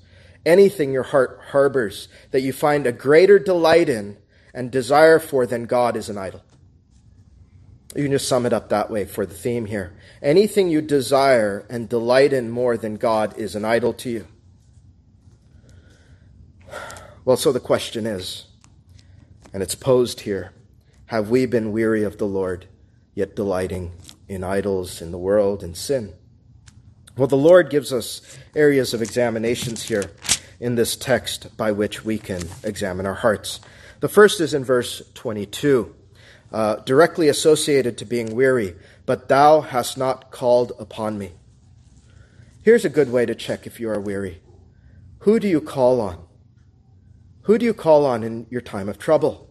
[0.45, 4.17] Anything your heart harbors that you find a greater delight in
[4.53, 6.43] and desire for than God is an idol.
[7.95, 9.91] You can just sum it up that way for the theme here.
[10.21, 14.27] Anything you desire and delight in more than God is an idol to you.
[17.23, 18.47] Well, so the question is,
[19.53, 20.53] and it's posed here
[21.07, 22.67] have we been weary of the Lord,
[23.13, 23.91] yet delighting
[24.27, 26.13] in idols, in the world, in sin?
[27.17, 28.21] Well, the Lord gives us
[28.55, 30.11] areas of examinations here
[30.59, 33.59] in this text by which we can examine our hearts.
[33.99, 35.93] The first is in verse 22,
[36.51, 41.33] uh, directly associated to being weary, but thou hast not called upon me.
[42.63, 44.41] Here's a good way to check if you are weary.
[45.19, 46.23] Who do you call on?
[47.43, 49.49] Who do you call on in your time of trouble?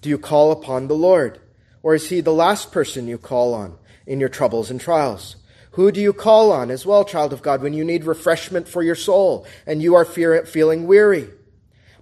[0.00, 1.40] Do you call upon the Lord?
[1.82, 5.36] Or is he the last person you call on in your troubles and trials?
[5.72, 8.82] Who do you call on as well, child of God, when you need refreshment for
[8.82, 11.30] your soul and you are feeling weary?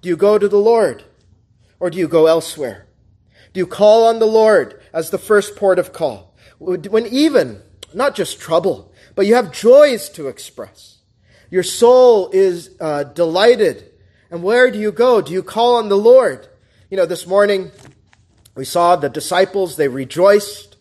[0.02, 1.04] Do you go to the Lord
[1.78, 2.88] or do you go elsewhere?
[3.52, 6.34] Do you call on the Lord as the first port of call?
[6.58, 7.62] When even,
[7.94, 10.98] not just trouble, but you have joys to express.
[11.50, 13.89] Your soul is uh, delighted.
[14.30, 15.20] And where do you go?
[15.20, 16.46] Do you call on the Lord?
[16.88, 17.70] You know, this morning
[18.54, 20.76] we saw the disciples, they rejoiced,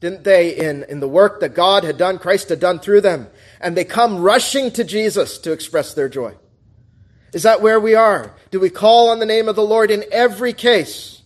[0.00, 3.28] didn't they, in, in the work that God had done, Christ had done through them.
[3.60, 6.34] And they come rushing to Jesus to express their joy.
[7.32, 8.34] Is that where we are?
[8.50, 11.22] Do we call on the name of the Lord in every case?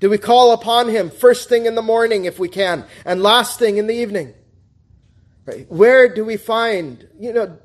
[0.00, 3.58] Do we call upon Him first thing in the morning if we can, and last
[3.58, 4.34] thing in the evening?
[5.46, 5.70] Right?
[5.70, 7.56] Where do we find, you know,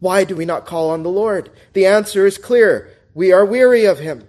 [0.00, 1.50] why do we not call on the Lord?
[1.72, 2.90] The answer is clear.
[3.14, 4.28] We are weary of Him.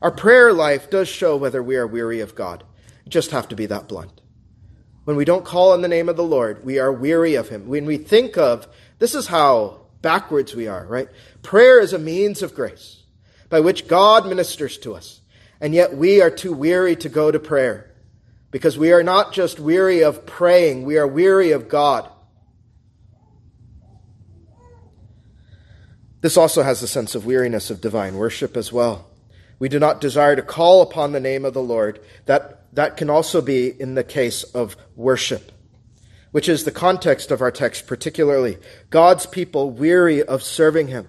[0.00, 2.64] Our prayer life does show whether we are weary of God.
[3.08, 4.20] Just have to be that blunt.
[5.04, 7.68] When we don't call on the name of the Lord, we are weary of Him.
[7.68, 8.66] When we think of,
[8.98, 11.08] this is how backwards we are, right?
[11.42, 13.04] Prayer is a means of grace
[13.48, 15.20] by which God ministers to us.
[15.60, 17.94] And yet we are too weary to go to prayer
[18.50, 22.10] because we are not just weary of praying, we are weary of God.
[26.26, 29.06] This also has a sense of weariness of divine worship as well.
[29.60, 32.00] We do not desire to call upon the name of the Lord.
[32.24, 35.52] That, that can also be in the case of worship,
[36.32, 38.58] which is the context of our text, particularly
[38.90, 41.06] God's people weary of serving Him.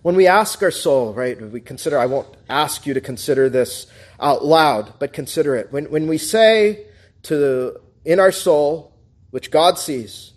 [0.00, 3.86] When we ask our soul, right, we consider, I won't ask you to consider this
[4.18, 5.70] out loud, but consider it.
[5.74, 6.86] When, when we say
[7.24, 8.94] to, in our soul,
[9.28, 10.32] which God sees,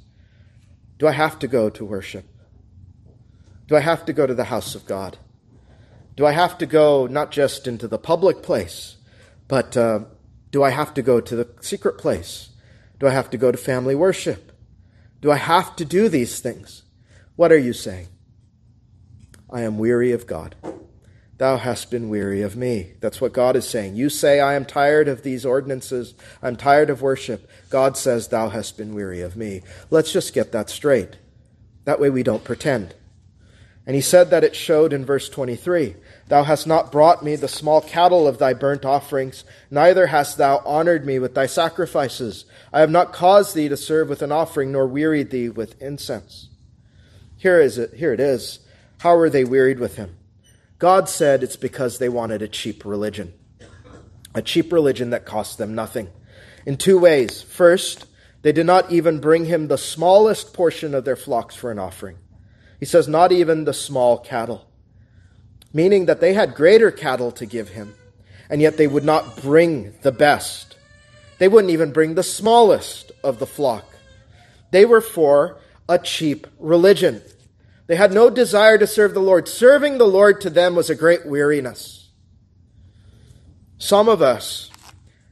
[1.00, 2.26] do I have to go to worship?
[3.68, 5.18] Do I have to go to the house of God?
[6.16, 8.96] Do I have to go not just into the public place,
[9.48, 10.06] but uh,
[10.52, 12.50] do I have to go to the secret place?
[13.00, 14.52] Do I have to go to family worship?
[15.22, 16.84] Do I have to do these things?
[17.36, 18.08] What are you saying?
[19.50, 20.56] I am weary of God.
[21.38, 22.94] Thou hast been weary of me.
[23.00, 23.96] That's what God is saying.
[23.96, 26.16] You say, I am tired of these ordinances.
[26.42, 27.48] I'm tired of worship.
[27.70, 29.62] God says, Thou hast been weary of me.
[29.92, 31.18] Let's just get that straight.
[31.86, 32.96] That way we don't pretend.
[33.88, 35.96] And he said that it showed in verse 23
[36.28, 40.62] Thou hast not brought me the small cattle of thy burnt offerings, neither hast thou
[40.66, 42.44] honored me with thy sacrifices.
[42.74, 46.50] I have not caused thee to serve with an offering, nor wearied thee with incense.
[47.38, 48.60] Here is it, here it is.
[49.00, 50.18] How were they wearied with him?
[50.80, 53.34] God said it's because they wanted a cheap religion.
[54.36, 56.10] A cheap religion that cost them nothing.
[56.66, 57.42] In two ways.
[57.42, 58.06] First,
[58.42, 62.18] they did not even bring him the smallest portion of their flocks for an offering.
[62.80, 64.68] He says, not even the small cattle,
[65.74, 67.96] meaning that they had greater cattle to give him,
[68.50, 70.76] and yet they would not bring the best.
[71.40, 73.86] They wouldn't even bring the smallest of the flock.
[74.72, 75.58] They were for
[75.90, 77.22] a cheap religion.
[77.88, 79.48] They had no desire to serve the Lord.
[79.48, 82.10] Serving the Lord to them was a great weariness.
[83.78, 84.70] Some of us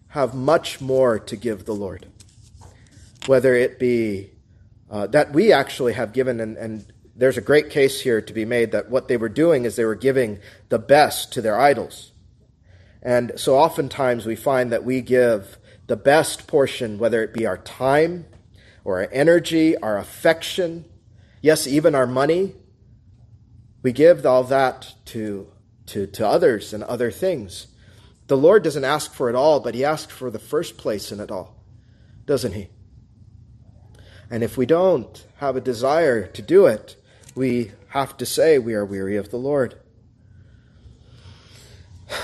[0.09, 2.05] have much more to give the Lord,
[3.25, 4.29] whether it be
[4.89, 8.43] uh, that we actually have given, and, and there's a great case here to be
[8.43, 12.11] made that what they were doing is they were giving the best to their idols.
[13.01, 17.57] And so oftentimes we find that we give the best portion, whether it be our
[17.57, 18.25] time
[18.83, 20.85] or our energy, our affection,
[21.41, 22.55] yes, even our money.
[23.81, 25.51] We give all that to,
[25.85, 27.67] to, to others and other things.
[28.27, 31.19] The Lord doesn't ask for it all, but He asks for the first place in
[31.19, 31.55] it all,
[32.25, 32.69] doesn't He?
[34.31, 36.95] And if we don't have a desire to do it,
[37.35, 39.75] we have to say we are weary of the Lord.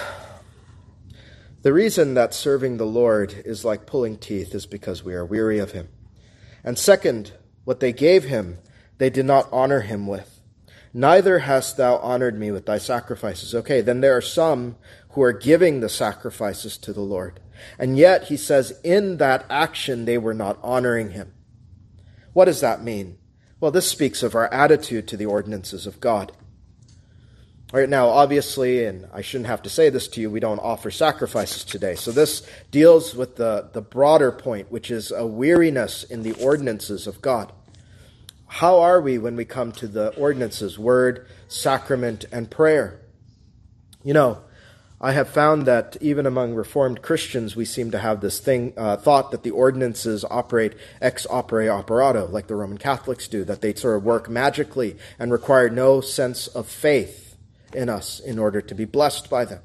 [1.63, 5.59] The reason that serving the Lord is like pulling teeth is because we are weary
[5.59, 5.89] of Him.
[6.63, 7.33] And second,
[7.65, 8.57] what they gave Him,
[8.97, 10.41] they did not honor Him with.
[10.91, 13.53] Neither hast thou honored me with thy sacrifices.
[13.53, 14.75] Okay, then there are some
[15.09, 17.39] who are giving the sacrifices to the Lord.
[17.77, 21.31] And yet, he says, in that action, they were not honoring Him.
[22.33, 23.19] What does that mean?
[23.61, 26.31] Well, this speaks of our attitude to the ordinances of God.
[27.71, 30.57] All right, now, obviously, and I shouldn't have to say this to you, we don't
[30.57, 31.93] offer sacrifices today.
[31.93, 37.05] So this deals with the, the broader point, which is a weariness in the ordinances
[37.05, 37.53] of God.
[38.47, 42.99] How are we when we come to the ordinances, word, sacrament, and prayer?
[44.03, 44.41] You know,
[45.03, 48.97] I have found that even among Reformed Christians, we seem to have this thing, uh,
[48.97, 53.73] thought that the ordinances operate ex opere operato, like the Roman Catholics do, that they
[53.73, 57.35] sort of work magically and require no sense of faith
[57.73, 59.61] in us in order to be blessed by them.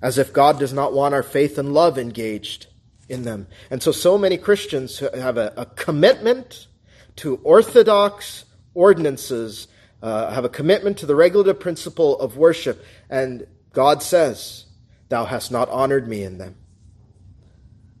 [0.00, 2.68] As if God does not want our faith and love engaged
[3.08, 3.48] in them.
[3.68, 6.68] And so, so many Christians have a, a commitment
[7.16, 9.66] to orthodox ordinances,
[10.02, 14.66] uh, have a commitment to the regulative principle of worship, and God says,
[15.08, 16.56] Thou hast not honored me in them.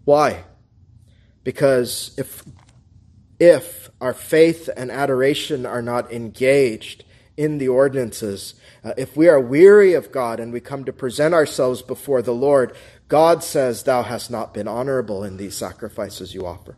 [0.04, 0.44] Why?
[1.42, 2.42] Because if,
[3.38, 7.04] if our faith and adoration are not engaged
[7.36, 11.34] in the ordinances, uh, if we are weary of God and we come to present
[11.34, 12.74] ourselves before the Lord,
[13.08, 16.76] God says, Thou hast not been honorable in these sacrifices you offer.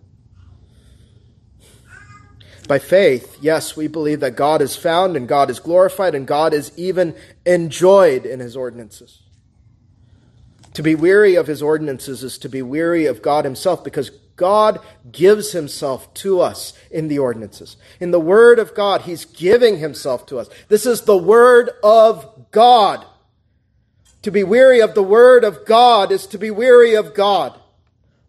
[2.67, 6.53] By faith, yes, we believe that God is found and God is glorified and God
[6.53, 9.23] is even enjoyed in his ordinances.
[10.75, 14.81] To be weary of his ordinances is to be weary of God himself because God
[15.11, 17.77] gives himself to us in the ordinances.
[18.01, 20.49] In the word of God, he's giving himself to us.
[20.69, 23.07] This is the word of God.
[24.23, 27.59] To be weary of the word of God is to be weary of God.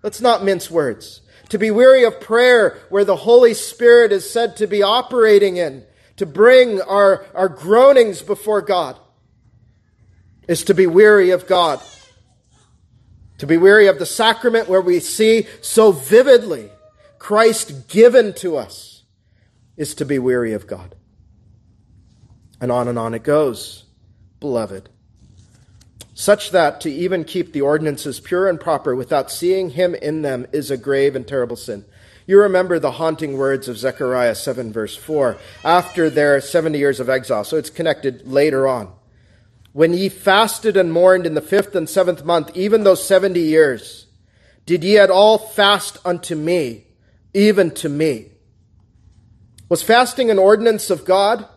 [0.04, 4.58] Let's not mince words to be weary of prayer where the Holy Spirit is said
[4.58, 5.84] to be operating in,
[6.18, 8.98] to bring our, our groanings before God,
[10.48, 11.82] is to be weary of God.
[13.40, 16.72] To be weary of the sacrament where we see so vividly
[17.20, 19.04] Christ given to us
[19.76, 20.96] is to be weary of God.
[22.60, 23.86] And on and on it goes,
[24.40, 24.90] beloved
[26.20, 30.48] such that to even keep the ordinances pure and proper without seeing him in them
[30.52, 31.86] is a grave and terrible sin.
[32.26, 37.08] You remember the haunting words of Zechariah 7, verse 4, after their 70 years of
[37.08, 38.92] exile, so it's connected later on.
[39.74, 44.08] When ye fasted and mourned in the fifth and seventh month, even those 70 years,
[44.66, 46.88] did ye at all fast unto me,
[47.36, 48.32] even to me?
[49.70, 51.48] Was fasting an ordinance of God?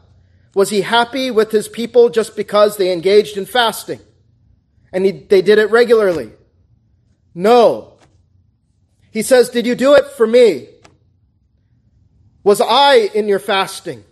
[0.55, 4.01] Was he happy with his people just because they engaged in fasting?
[4.93, 6.33] And he, they did it regularly.
[7.35, 7.99] No.
[9.11, 10.69] He says, Did you do it for me?
[12.43, 14.05] Was I in your fasting?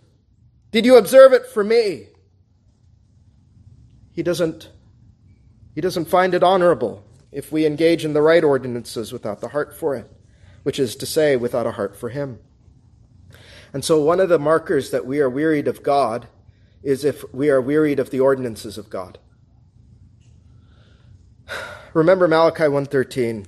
[0.71, 2.07] Did you observe it for me?
[4.19, 4.69] he doesn't,
[5.73, 9.73] he doesn't find it honorable if we engage in the right ordinances without the heart
[9.73, 10.11] for it,
[10.63, 12.37] which is to say, without a heart for him.
[13.71, 16.27] And so, one of the markers that we are wearied of God
[16.83, 19.19] is if we are wearied of the ordinances of God.
[21.93, 23.47] Remember Malachi 1:13.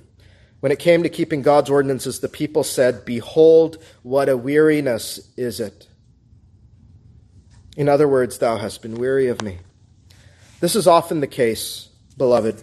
[0.60, 5.60] When it came to keeping God's ordinances, the people said, "Behold, what a weariness is
[5.60, 5.88] it."
[7.76, 9.58] In other words, thou hast been weary of me.
[10.60, 12.62] This is often the case, beloved,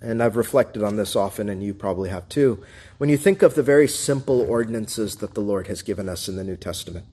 [0.00, 2.62] and I've reflected on this often, and you probably have too,
[2.98, 6.36] when you think of the very simple ordinances that the Lord has given us in
[6.36, 7.06] the New Testament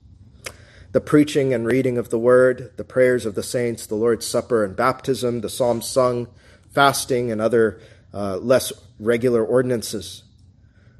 [0.91, 4.63] the preaching and reading of the word, the prayers of the saints, the Lord's Supper
[4.63, 6.27] and baptism, the psalms sung,
[6.71, 7.79] fasting, and other
[8.13, 10.23] uh, less regular ordinances.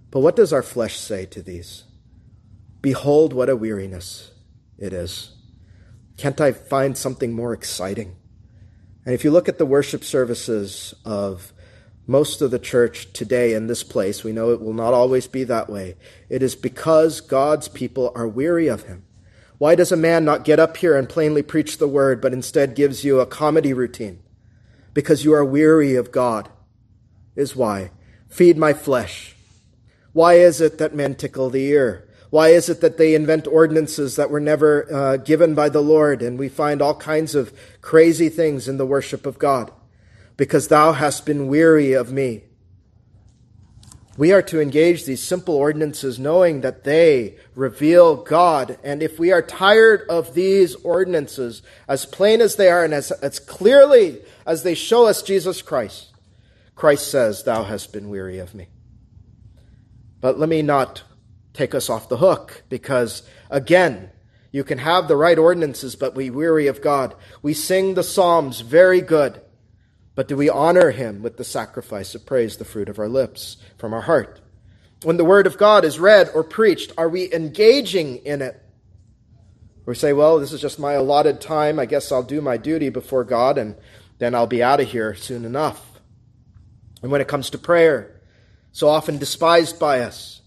[0.10, 1.84] But what does our flesh say to these?
[2.82, 4.32] Behold, what a weariness
[4.78, 5.36] it is.
[6.18, 8.16] Can't I find something more exciting?
[9.06, 11.54] And if you look at the worship services of
[12.06, 15.44] most of the church today in this place, we know it will not always be
[15.46, 15.96] that way.
[16.30, 19.04] It is because God's people are weary of Him.
[19.58, 22.76] Why does a man not get up here and plainly preach the word, but instead
[22.76, 24.24] gives you a comedy routine?
[24.94, 26.50] Because you are weary of God,
[27.36, 27.92] is why.
[28.28, 29.36] Feed my flesh.
[30.14, 32.08] Why is it that men tickle the ear?
[32.30, 36.22] Why is it that they invent ordinances that were never uh, given by the Lord?
[36.22, 39.72] And we find all kinds of crazy things in the worship of God
[40.38, 42.44] because thou hast been weary of me.
[44.18, 48.78] We are to engage these simple ordinances knowing that they reveal God.
[48.84, 53.12] And if we are tired of these ordinances, as plain as they are and as,
[53.12, 56.14] as clearly as they show us Jesus Christ,
[56.76, 58.68] Christ says, Thou hast been weary of me.
[60.20, 61.04] But let me not
[61.54, 64.12] take us off the hook because, again,
[64.52, 67.16] you can have the right ordinances, but we weary of God.
[67.42, 69.42] We sing the Psalms very good.
[70.14, 73.58] But do we honor him with the sacrifice of praise, the fruit of our lips,
[73.78, 74.42] from our heart?
[75.04, 78.62] When the word of God is read or preached, are we engaging in it?
[79.88, 81.80] Or say, well, this is just my allotted time.
[81.80, 83.76] I guess I'll do my duty before God and
[84.22, 86.00] then I'll be out of here soon enough.
[87.02, 88.22] And when it comes to prayer,
[88.72, 90.44] so often despised by us,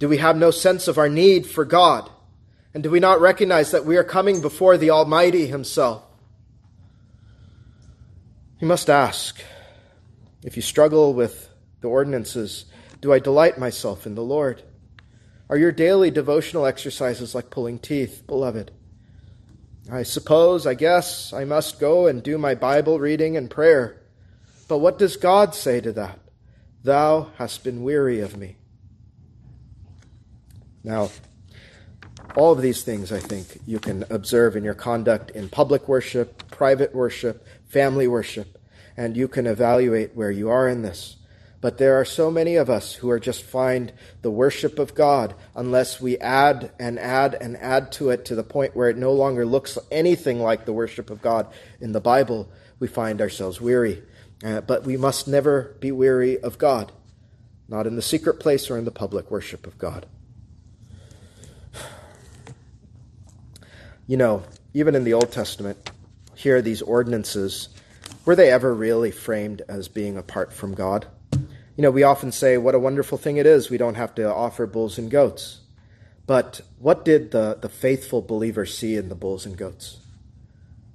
[0.00, 2.10] do we have no sense of our need for God?
[2.74, 6.02] And do we not recognize that we are coming before the Almighty Himself?
[8.58, 9.40] You must ask
[10.42, 11.48] if you struggle with
[11.82, 12.64] the ordinances,
[13.00, 14.64] do I delight myself in the Lord?
[15.48, 18.72] Are your daily devotional exercises like pulling teeth, beloved?
[19.90, 24.02] I suppose, I guess, I must go and do my Bible reading and prayer.
[24.68, 26.18] But what does God say to that?
[26.82, 28.56] Thou hast been weary of me.
[30.82, 31.10] Now,
[32.36, 36.50] all of these things, I think, you can observe in your conduct in public worship,
[36.50, 38.58] private worship, family worship,
[38.96, 41.16] and you can evaluate where you are in this.
[41.60, 43.92] But there are so many of us who are just find
[44.22, 48.42] the worship of God unless we add and add and add to it to the
[48.42, 51.46] point where it no longer looks anything like the worship of God
[51.80, 52.48] in the Bible,
[52.78, 54.02] we find ourselves weary.
[54.44, 56.92] Uh, but we must never be weary of God,
[57.68, 60.06] not in the secret place or in the public worship of God.
[64.06, 65.90] You know, even in the Old Testament,
[66.36, 67.70] here are these ordinances,
[68.24, 71.06] were they ever really framed as being apart from God?
[71.76, 74.32] You know, we often say, what a wonderful thing it is we don't have to
[74.32, 75.60] offer bulls and goats.
[76.26, 79.98] But what did the, the faithful believer see in the bulls and goats?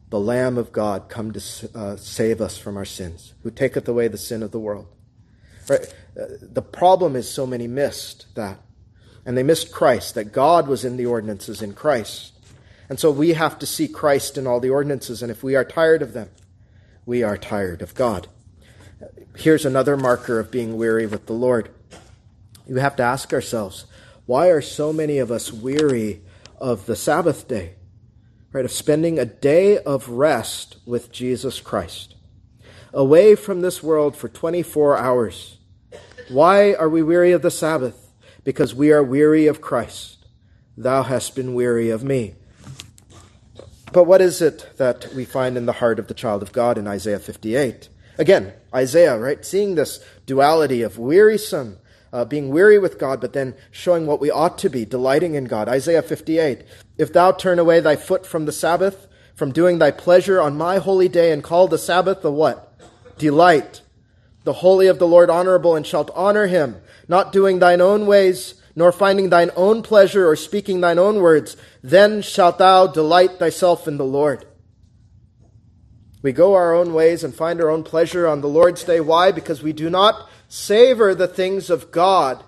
[0.09, 1.41] The Lamb of God come to
[1.73, 4.87] uh, save us from our sins, who taketh away the sin of the world.
[5.69, 5.93] Right?
[6.19, 8.59] Uh, the problem is so many missed that.
[9.23, 12.33] And they missed Christ, that God was in the ordinances in Christ.
[12.89, 15.63] And so we have to see Christ in all the ordinances, and if we are
[15.63, 16.29] tired of them,
[17.05, 18.27] we are tired of God.
[19.35, 21.69] Here's another marker of being weary with the Lord.
[22.67, 23.85] You have to ask ourselves,
[24.25, 26.21] why are so many of us weary
[26.57, 27.75] of the Sabbath day?
[28.53, 32.15] Right, of spending a day of rest with Jesus Christ.
[32.93, 35.57] Away from this world for 24 hours.
[36.29, 38.11] Why are we weary of the Sabbath?
[38.43, 40.25] Because we are weary of Christ.
[40.75, 42.35] Thou hast been weary of me.
[43.93, 46.77] But what is it that we find in the heart of the child of God
[46.77, 47.87] in Isaiah 58?
[48.21, 49.43] Again, Isaiah, right?
[49.43, 51.79] Seeing this duality of wearisome,
[52.13, 55.45] uh, being weary with God, but then showing what we ought to be, delighting in
[55.45, 55.67] God.
[55.67, 56.63] Isaiah 58.
[56.99, 60.77] If thou turn away thy foot from the Sabbath, from doing thy pleasure on my
[60.77, 62.79] holy day, and call the Sabbath the what?
[63.17, 63.81] Delight.
[64.43, 68.53] The holy of the Lord honorable, and shalt honor him, not doing thine own ways,
[68.75, 73.87] nor finding thine own pleasure or speaking thine own words, then shalt thou delight thyself
[73.87, 74.45] in the Lord.
[76.21, 78.99] We go our own ways and find our own pleasure on the Lord's day.
[78.99, 79.31] Why?
[79.31, 82.43] Because we do not savor the things of God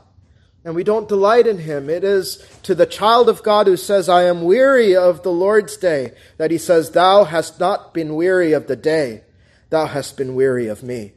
[0.65, 1.89] and we don't delight in him.
[1.89, 5.75] It is to the child of God who says, I am weary of the Lord's
[5.75, 9.23] day, that he says, Thou hast not been weary of the day,
[9.69, 11.13] thou hast been weary of me.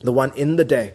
[0.00, 0.94] The one in the day.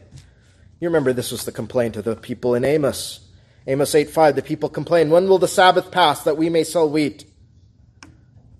[0.79, 3.19] You remember this was the complaint of the people in Amos.
[3.67, 6.89] Amos 8 5, the people complain, When will the Sabbath pass that we may sell
[6.89, 7.25] wheat?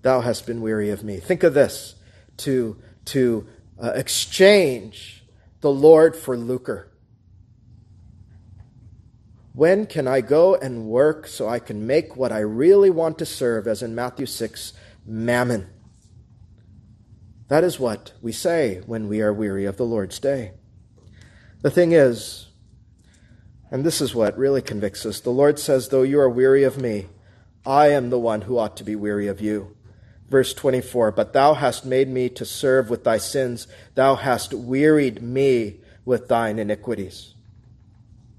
[0.02, 1.18] Thou hast been weary of me.
[1.18, 1.94] Think of this
[2.38, 2.76] to,
[3.06, 3.46] to
[3.82, 5.24] uh, exchange
[5.60, 6.92] the Lord for lucre
[9.54, 13.26] when can I go and work so I can make what I really want to
[13.26, 14.72] serve, as in Matthew 6,
[15.04, 15.68] mammon?
[17.48, 20.52] That is what we say when we are weary of the Lord's day.
[21.60, 22.48] The thing is,
[23.70, 26.80] and this is what really convicts us the Lord says, Though you are weary of
[26.80, 27.08] me,
[27.66, 29.76] I am the one who ought to be weary of you.
[30.32, 35.20] Verse 24 But thou hast made me to serve with thy sins, thou hast wearied
[35.20, 35.76] me
[36.06, 37.34] with thine iniquities.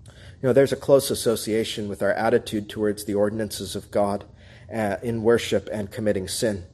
[0.08, 4.26] You know, there's a close association with our attitude towards the ordinances of God
[4.74, 6.66] uh, in worship and committing sin.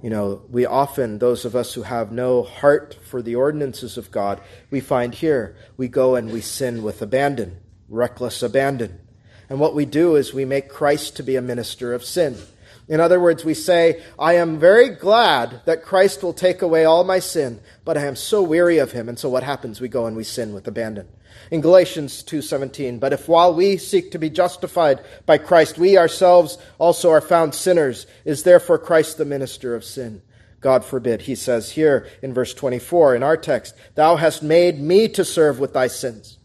[0.00, 4.12] You know, we often, those of us who have no heart for the ordinances of
[4.12, 4.40] God,
[4.70, 7.58] we find here, we go and we sin with abandon,
[7.88, 9.00] reckless abandon.
[9.48, 12.36] And what we do is we make Christ to be a minister of sin.
[12.86, 17.04] In other words, we say, I am very glad that Christ will take away all
[17.04, 19.08] my sin, but I am so weary of him.
[19.08, 19.80] And so what happens?
[19.80, 21.08] We go and we sin with abandon
[21.50, 26.58] in Galatians 2:17, but if while we seek to be justified by Christ, we ourselves
[26.78, 30.22] also are found sinners, is therefore Christ the minister of sin?
[30.60, 31.22] God forbid.
[31.22, 35.60] He says here in verse 24 in our text, Thou hast made me to serve
[35.60, 36.38] with thy sins.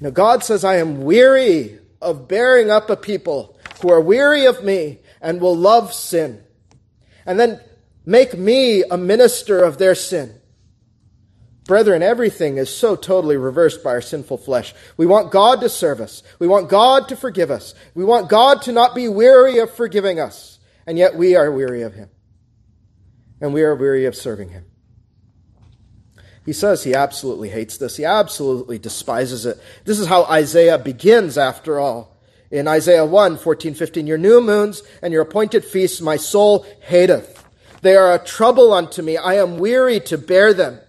[0.00, 4.64] Now God says, I am weary of bearing up a people who are weary of
[4.64, 6.42] me and will love sin.
[7.24, 7.60] And then
[8.04, 10.40] make me a minister of their sin.
[11.64, 14.72] Brethren, everything is so totally reversed by our sinful flesh.
[14.96, 16.22] We want God to serve us.
[16.38, 17.74] We want God to forgive us.
[17.94, 20.60] We want God to not be weary of forgiving us.
[20.86, 22.08] And yet we are weary of Him.
[23.40, 24.64] And we are weary of serving Him.
[26.46, 27.96] He says he absolutely hates this.
[27.96, 29.60] He absolutely despises it.
[29.84, 32.15] This is how Isaiah begins, after all.
[32.50, 37.44] In Isaiah 1 14, 15, Your new moons and your appointed feasts my soul hateth.
[37.82, 39.16] They are a trouble unto me.
[39.16, 40.80] I am weary to bear them.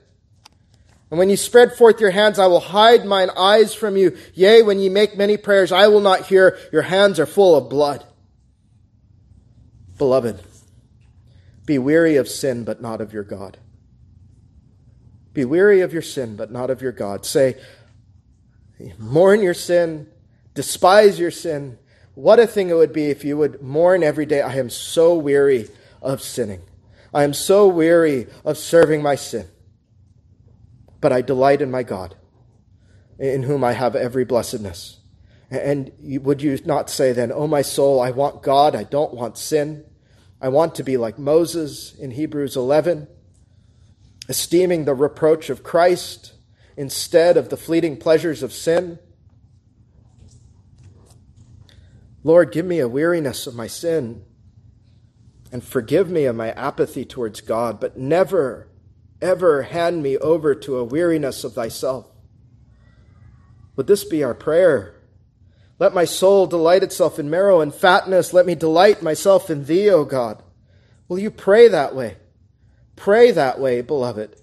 [1.09, 4.17] And when you spread forth your hands, I will hide mine eyes from you.
[4.33, 6.57] Yea, when ye make many prayers, I will not hear.
[6.71, 8.05] Your hands are full of blood.
[9.97, 10.43] Beloved,
[11.65, 13.57] be weary of sin, but not of your God.
[15.33, 17.25] Be weary of your sin, but not of your God.
[17.25, 17.55] Say,
[18.97, 20.07] mourn your sin,
[20.57, 21.79] despise your sin.
[22.15, 24.41] What a thing it would be if you would mourn every day.
[24.41, 25.69] I am so weary
[26.01, 26.63] of sinning.
[27.13, 29.47] I am so weary of serving my sin
[31.01, 32.15] but I delight in my God,
[33.19, 34.99] in whom I have every blessedness.
[35.49, 39.37] And would you not say then, Oh, my soul, I want God, I don't want
[39.37, 39.85] sin.
[40.41, 43.07] I want to be like Moses in Hebrews 11,
[44.27, 46.33] esteeming the reproach of Christ
[46.75, 48.99] instead of the fleeting pleasures of sin.
[52.27, 54.25] Lord, give me a weariness of my sin
[55.49, 58.67] and forgive me of my apathy towards God, but never
[59.21, 62.05] ever hand me over to a weariness of thyself.
[63.77, 64.95] Would this be our prayer?
[65.79, 68.33] Let my soul delight itself in marrow and fatness.
[68.33, 70.43] Let me delight myself in thee, O God.
[71.07, 72.17] Will you pray that way?
[72.97, 74.35] Pray that way, beloved.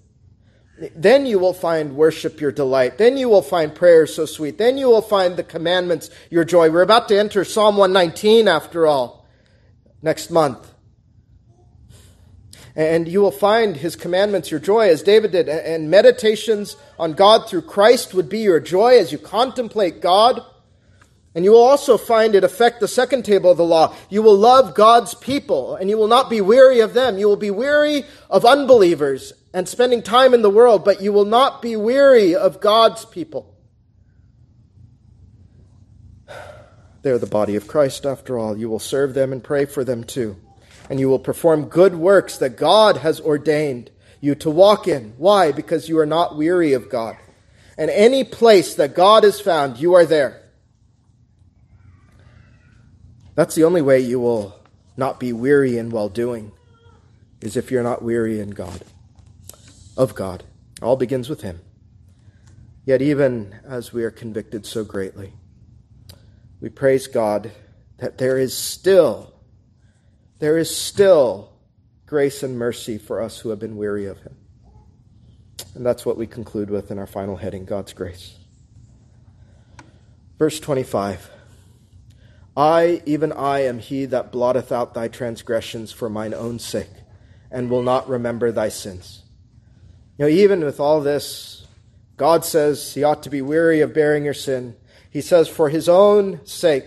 [0.95, 2.97] Then you will find worship your delight.
[2.97, 4.57] Then you will find prayer so sweet.
[4.57, 6.69] Then you will find the commandments your joy.
[6.69, 9.25] We're about to enter Psalm 119 after all,
[10.01, 10.73] next month.
[12.75, 15.47] And you will find his commandments your joy, as David did.
[15.47, 20.41] And meditations on God through Christ would be your joy as you contemplate God.
[21.33, 23.95] And you will also find it affect the second table of the law.
[24.09, 27.17] You will love God's people, and you will not be weary of them.
[27.17, 31.25] You will be weary of unbelievers and spending time in the world, but you will
[31.25, 33.55] not be weary of God's people.
[37.01, 38.55] They're the body of Christ, after all.
[38.55, 40.35] You will serve them and pray for them too
[40.89, 43.91] and you will perform good works that God has ordained
[44.21, 45.13] you to walk in.
[45.17, 45.51] Why?
[45.51, 47.17] Because you are not weary of God.
[47.77, 50.41] And any place that God is found, you are there.
[53.35, 54.57] That's the only way you will
[54.95, 56.53] not be weary in well doing,
[57.41, 58.81] is if you're not weary in God,
[59.97, 60.43] of God.
[60.81, 61.61] All begins with Him.
[62.85, 65.33] Yet, even as we are convicted so greatly,
[66.61, 67.51] we praise God
[67.97, 69.33] that there is still
[70.39, 71.53] there is still
[72.05, 74.35] grace and mercy for us who have been weary of him.
[75.73, 78.37] And that's what we conclude with in our final heading God's grace.
[80.37, 81.31] Verse 25
[82.57, 86.91] I, even I, am he that blotteth out thy transgressions for mine own sake,
[87.51, 89.23] and will not remember thy sins.
[90.17, 91.67] You know, even with all this,
[92.17, 94.75] God says he ought to be weary of bearing your sin.
[95.09, 96.85] He says, for his own sake,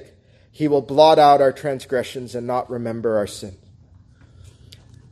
[0.50, 3.56] he will blot out our transgressions and not remember our sin.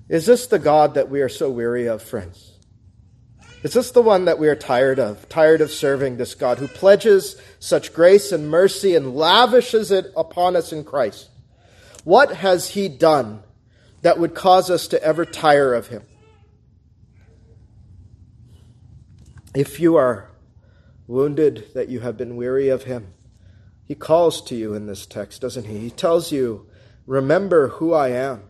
[0.08, 2.52] Is this the God that we are so weary of, friends?
[3.62, 5.28] Is this the one that we are tired of?
[5.28, 10.56] Tired of serving this God who pledges such grace and mercy and lavishes it upon
[10.56, 11.28] us in Christ?
[12.04, 13.42] What has he done
[14.02, 16.02] that would cause us to ever tire of him?
[19.56, 20.28] If you are
[21.06, 23.14] wounded that you have been weary of him,
[23.86, 25.78] he calls to you in this text, doesn't he?
[25.78, 26.66] He tells you,
[27.06, 28.42] Remember who I am,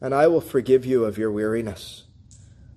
[0.00, 2.04] and I will forgive you of your weariness.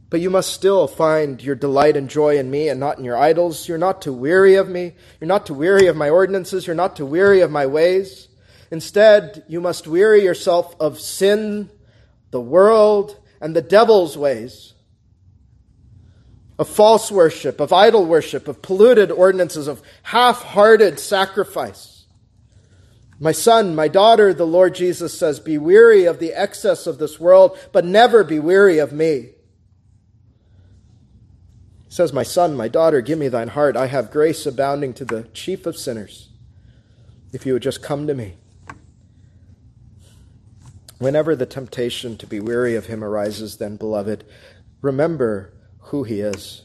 [0.10, 3.20] But you must still find your delight and joy in me and not in your
[3.20, 3.68] idols.
[3.68, 4.96] You're not to weary of me.
[5.22, 6.66] You're not to weary of my ordinances.
[6.66, 8.30] You're not to weary of my ways.
[8.72, 11.70] Instead, you must weary yourself of sin,
[12.32, 14.73] the world, and the devil's ways,
[16.60, 22.06] of false worship, of idol worship, of polluted ordinances, of half hearted sacrifice.
[23.20, 27.20] My son, my daughter, the Lord Jesus says, be weary of the excess of this
[27.20, 29.30] world, but never be weary of me
[31.94, 33.78] says, My son, my daughter, give me thine heart.
[33.78, 36.30] I have grace abounding to the chief of sinners.
[37.32, 38.36] If you would just come to me.
[40.98, 44.24] Whenever the temptation to be weary of him arises, then, beloved,
[44.82, 46.64] remember who he is.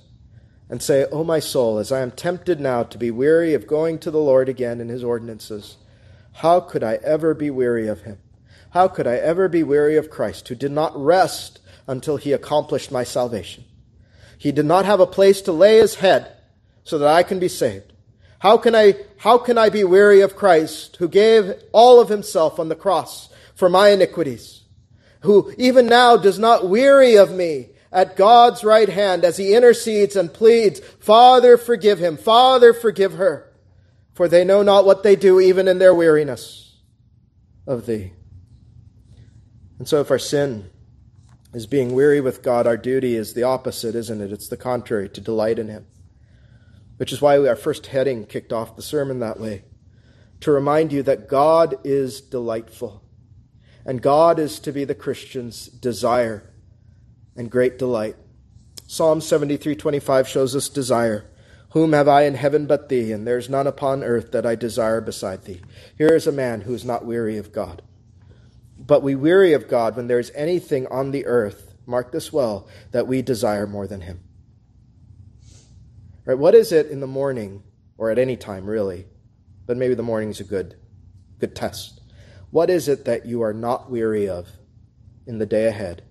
[0.70, 3.98] And say, O my soul, as I am tempted now to be weary of going
[4.00, 5.76] to the Lord again in his ordinances,
[6.34, 8.18] how could I ever be weary of him?
[8.70, 12.92] How could I ever be weary of Christ, who did not rest until he accomplished
[12.92, 13.64] my salvation?
[14.36, 16.36] He did not have a place to lay his head
[16.84, 17.92] so that I can be saved.
[18.40, 22.60] How can I, how can I be weary of Christ who gave all of himself
[22.60, 24.62] on the cross for my iniquities?
[25.22, 30.16] Who even now does not weary of me at God's right hand as he intercedes
[30.16, 32.16] and pleads, Father, forgive him.
[32.16, 33.52] Father, forgive her.
[34.12, 36.76] For they know not what they do even in their weariness
[37.66, 38.12] of thee.
[39.78, 40.70] And so if our sin
[41.54, 44.32] is being weary with God, our duty is the opposite, isn't it?
[44.32, 45.86] It's the contrary, to delight in Him.
[46.96, 49.64] Which is why our first heading kicked off the sermon that way.
[50.40, 53.02] To remind you that God is delightful.
[53.86, 56.52] And God is to be the Christian's desire
[57.38, 58.16] and great delight.
[58.86, 61.24] Psalm 73:25 shows us desire.
[61.70, 63.12] Whom have I in heaven but thee?
[63.12, 65.60] And there's none upon earth that I desire beside thee.
[65.96, 67.82] Here is a man who is not weary of God.
[68.78, 72.66] But we weary of God when there is anything on the earth, mark this well,
[72.90, 74.20] that we desire more than Him.
[76.24, 76.38] Right?
[76.38, 77.62] What is it in the morning,
[77.98, 79.06] or at any time really,
[79.66, 80.76] but maybe the morning is a good,
[81.38, 82.00] good test.
[82.50, 84.48] What is it that you are not weary of
[85.26, 86.02] in the day ahead?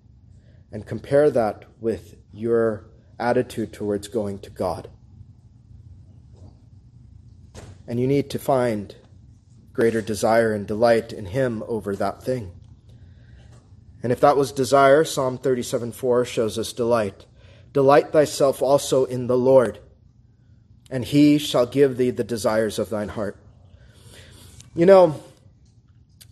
[0.72, 2.86] And compare that with your
[3.20, 4.90] attitude towards going to God.
[7.88, 8.96] And you need to find
[9.74, 12.52] greater desire and delight in Him over that thing.
[14.04, 17.26] And if that was desire, Psalm 37 4 shows us delight.
[17.74, 19.80] Delight thyself also in the Lord,
[20.90, 23.38] and he shall give thee the desires of thine heart.
[24.74, 25.22] You know,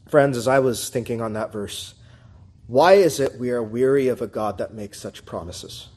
[0.07, 1.94] friends, as I was thinking on that verse,
[2.67, 5.89] why is it we are weary of a God that makes such promises?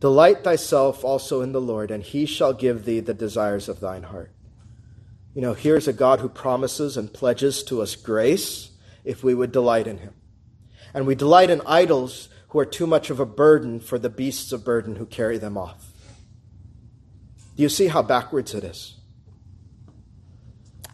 [0.00, 4.04] Delight thyself also in the Lord, and he shall give thee the desires of thine
[4.04, 4.30] heart.
[5.34, 8.70] You know, here's a God who promises and pledges to us grace
[9.04, 10.14] if we would delight in him.
[10.94, 14.52] And we delight in idols who are too much of a burden for the beasts
[14.52, 15.86] of burden who carry them off.
[17.56, 18.96] Do you see how backwards it is?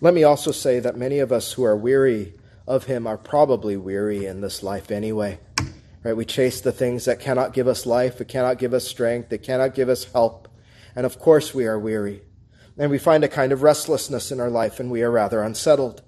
[0.00, 2.34] Let me also say that many of us who are weary
[2.66, 5.38] of him are probably weary in this life anyway.
[6.02, 6.16] Right?
[6.16, 9.42] We chase the things that cannot give us life, it cannot give us strength, it
[9.42, 10.48] cannot give us help.
[10.96, 12.22] And of course we are weary
[12.76, 16.02] and we find a kind of restlessness in our life and we are rather unsettled.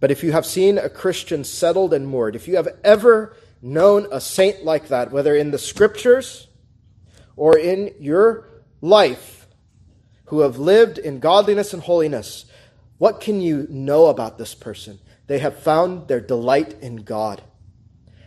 [0.00, 4.06] But if you have seen a Christian settled and moored, if you have ever known
[4.10, 6.48] a saint like that, whether in the scriptures
[7.36, 8.48] or in your
[8.80, 9.40] life,
[10.26, 12.44] who have lived in godliness and holiness,
[12.98, 15.00] what can you know about this person?
[15.30, 17.40] They have found their delight in God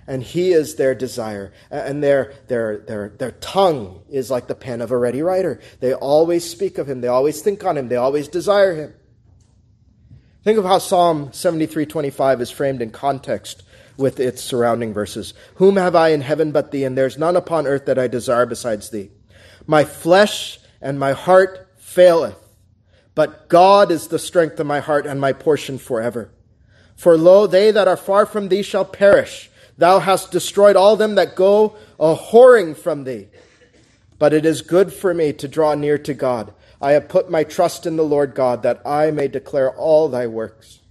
[0.07, 1.51] and he is their desire.
[1.69, 5.59] And their, their, their, their tongue is like the pen of a ready writer.
[5.81, 8.93] They always speak of him, they always think on him, they always desire him.
[10.45, 13.63] Think of how Psalm 73:25 is framed in context
[13.97, 15.33] with its surrounding verses.
[15.55, 18.45] Whom have I in heaven but thee, and there's none upon earth that I desire
[18.45, 19.11] besides thee.
[19.67, 22.39] My flesh and my heart faileth,
[23.13, 26.31] but God is the strength of my heart and my portion forever.
[26.95, 29.49] For lo, they that are far from thee shall perish.
[29.77, 33.27] Thou hast destroyed all them that go a whoring from thee.
[34.19, 36.53] But it is good for me to draw near to God.
[36.81, 40.27] I have put my trust in the Lord God that I may declare all thy
[40.27, 40.81] works.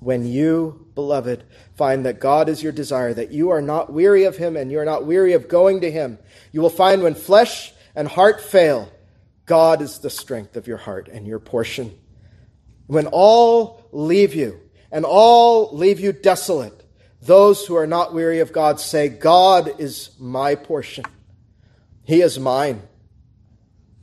[0.00, 1.44] When you, beloved,
[1.74, 4.78] find that God is your desire, that you are not weary of him and you
[4.78, 6.18] are not weary of going to him,
[6.52, 8.92] you will find when flesh and heart fail,
[9.46, 11.98] God is the strength of your heart and your portion.
[12.86, 14.60] When all leave you
[14.90, 16.84] and all leave you desolate,
[17.22, 21.04] those who are not weary of God say, God is my portion.
[22.04, 22.82] He is mine.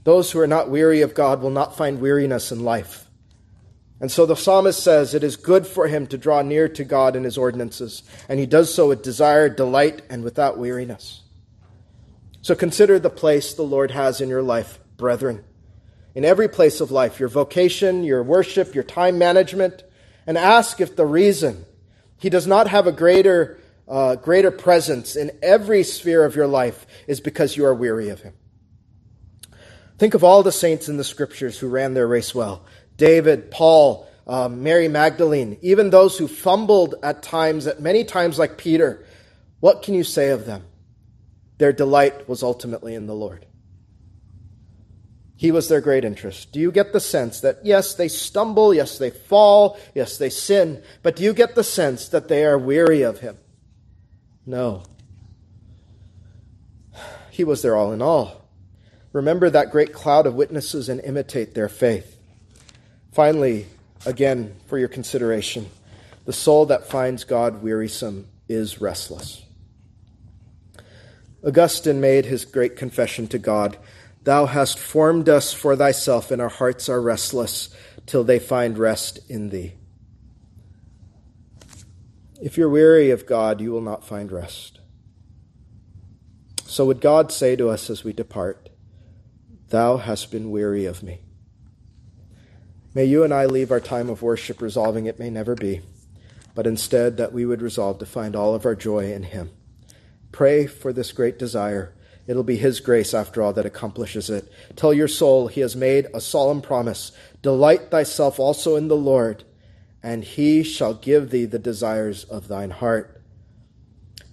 [0.04, 3.08] Those who are not weary of God will not find weariness in life.
[4.00, 7.16] And so the psalmist says it is good for him to draw near to God
[7.16, 11.22] in his ordinances, and he does so with desire, delight, and without weariness.
[12.42, 15.44] So consider the place the Lord has in your life, brethren.
[16.14, 19.84] In every place of life, your vocation, your worship, your time management,
[20.28, 21.66] and ask if the reason
[22.18, 26.86] he does not have a greater, uh, greater presence in every sphere of your life
[27.08, 28.34] is because you are weary of him.
[29.98, 32.66] Think of all the saints in the scriptures who ran their race well
[32.98, 38.58] David, Paul, uh, Mary Magdalene, even those who fumbled at times, at many times like
[38.58, 39.06] Peter.
[39.60, 40.64] What can you say of them?
[41.58, 43.46] Their delight was ultimately in the Lord.
[45.42, 46.52] He was their great interest.
[46.52, 50.84] Do you get the sense that, yes, they stumble, yes, they fall, yes, they sin,
[51.02, 53.40] but do you get the sense that they are weary of Him?
[54.46, 54.84] No.
[57.32, 58.48] He was their all in all.
[59.14, 62.20] Remember that great cloud of witnesses and imitate their faith.
[63.12, 63.66] Finally,
[64.06, 65.72] again, for your consideration,
[66.26, 69.44] the soul that finds God wearisome is restless.
[71.44, 73.80] Augustine made his great confession to God
[74.24, 77.70] Thou hast formed us for thyself, and our hearts are restless
[78.06, 79.74] till they find rest in thee.
[82.42, 84.80] If you're weary of God, you will not find rest.
[86.66, 88.70] So would God say to us as we depart,
[89.70, 91.22] Thou hast been weary of me.
[92.94, 95.82] May you and I leave our time of worship resolving it may never be,
[96.54, 99.50] but instead that we would resolve to find all of our joy in Him.
[100.32, 101.94] Pray for this great desire
[102.28, 104.52] It'll be His grace, after all, that accomplishes it.
[104.76, 107.12] Tell your soul, He has made a solemn promise.
[107.42, 109.44] Delight thyself also in the Lord,
[110.04, 113.22] and He shall give thee the desires of thine heart.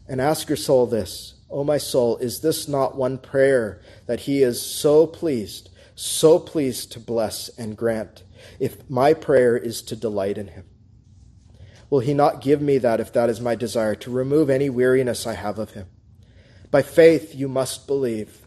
[0.07, 4.43] And ask your soul this O my soul, is this not one prayer that He
[4.43, 8.23] is so pleased, so pleased to bless and grant,
[8.61, 10.65] if my prayer is to delight in Him?
[11.91, 15.27] Will He not give me that if that is my desire, to remove any weariness
[15.27, 15.87] I have of Him?
[16.71, 18.43] By faith, you must believe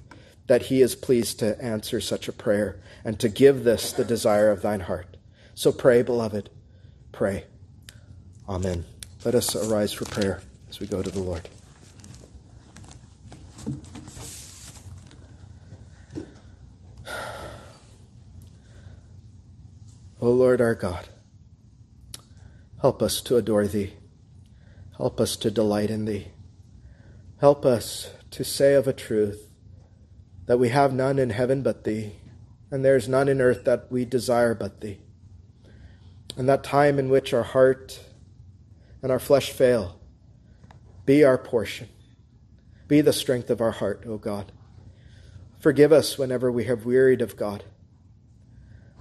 [0.47, 4.51] that He is pleased to answer such a prayer and to give this the desire
[4.51, 5.17] of thine heart.
[5.55, 6.49] So pray, beloved.
[7.11, 7.45] Pray.
[8.47, 8.85] Amen.
[9.23, 11.47] Let us arise for prayer as we go to the Lord.
[20.19, 21.07] O Lord our God,
[22.81, 23.93] help us to adore Thee.
[24.97, 26.27] Help us to delight in Thee.
[27.41, 29.49] Help us to say of a truth
[30.45, 32.11] that we have none in heaven but Thee,
[32.69, 34.99] and there is none in earth that we desire but Thee.
[36.37, 37.99] And that time in which our heart
[39.01, 39.99] and our flesh fail,
[41.07, 41.89] be our portion.
[42.87, 44.51] Be the strength of our heart, O God.
[45.59, 47.63] Forgive us whenever we have wearied of God.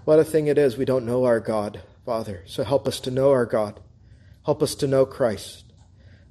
[0.07, 2.43] What a thing it is we don't know our God, Father.
[2.47, 3.81] So help us to know our God.
[4.47, 5.70] Help us to know Christ.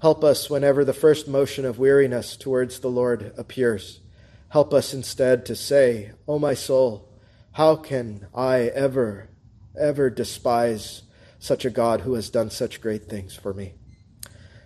[0.02, 4.00] Help us whenever the first motion of weariness towards the Lord appears.
[4.48, 7.10] Help us instead to say, O my soul,
[7.54, 9.30] how can I ever,
[9.78, 11.04] ever despise
[11.38, 13.74] such a God who has done such great things for me?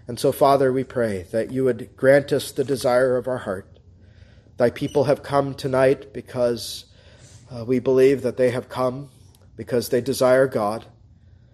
[0.07, 3.79] And so, Father, we pray that you would grant us the desire of our heart.
[4.57, 6.85] Thy people have come tonight because
[7.49, 9.09] uh, we believe that they have come
[9.55, 10.85] because they desire God.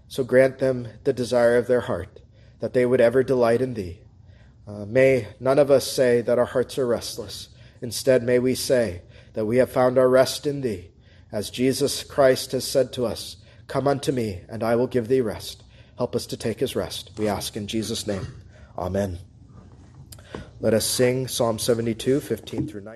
[0.10, 2.19] So grant them the desire of their heart
[2.60, 4.00] that they would ever delight in thee.
[4.68, 7.50] Uh, may none of us say that our hearts are restless.
[7.82, 9.02] Instead, may we say
[9.34, 10.92] that we have found our rest in thee,
[11.32, 13.38] as Jesus Christ has said to us,
[13.68, 15.64] Come unto me, and I will give thee rest.
[15.98, 17.12] Help us to take his rest.
[17.18, 18.26] We ask in Jesus' name.
[18.78, 19.20] Amen.
[20.60, 22.88] Let us sing Psalm 72, 15 through 19.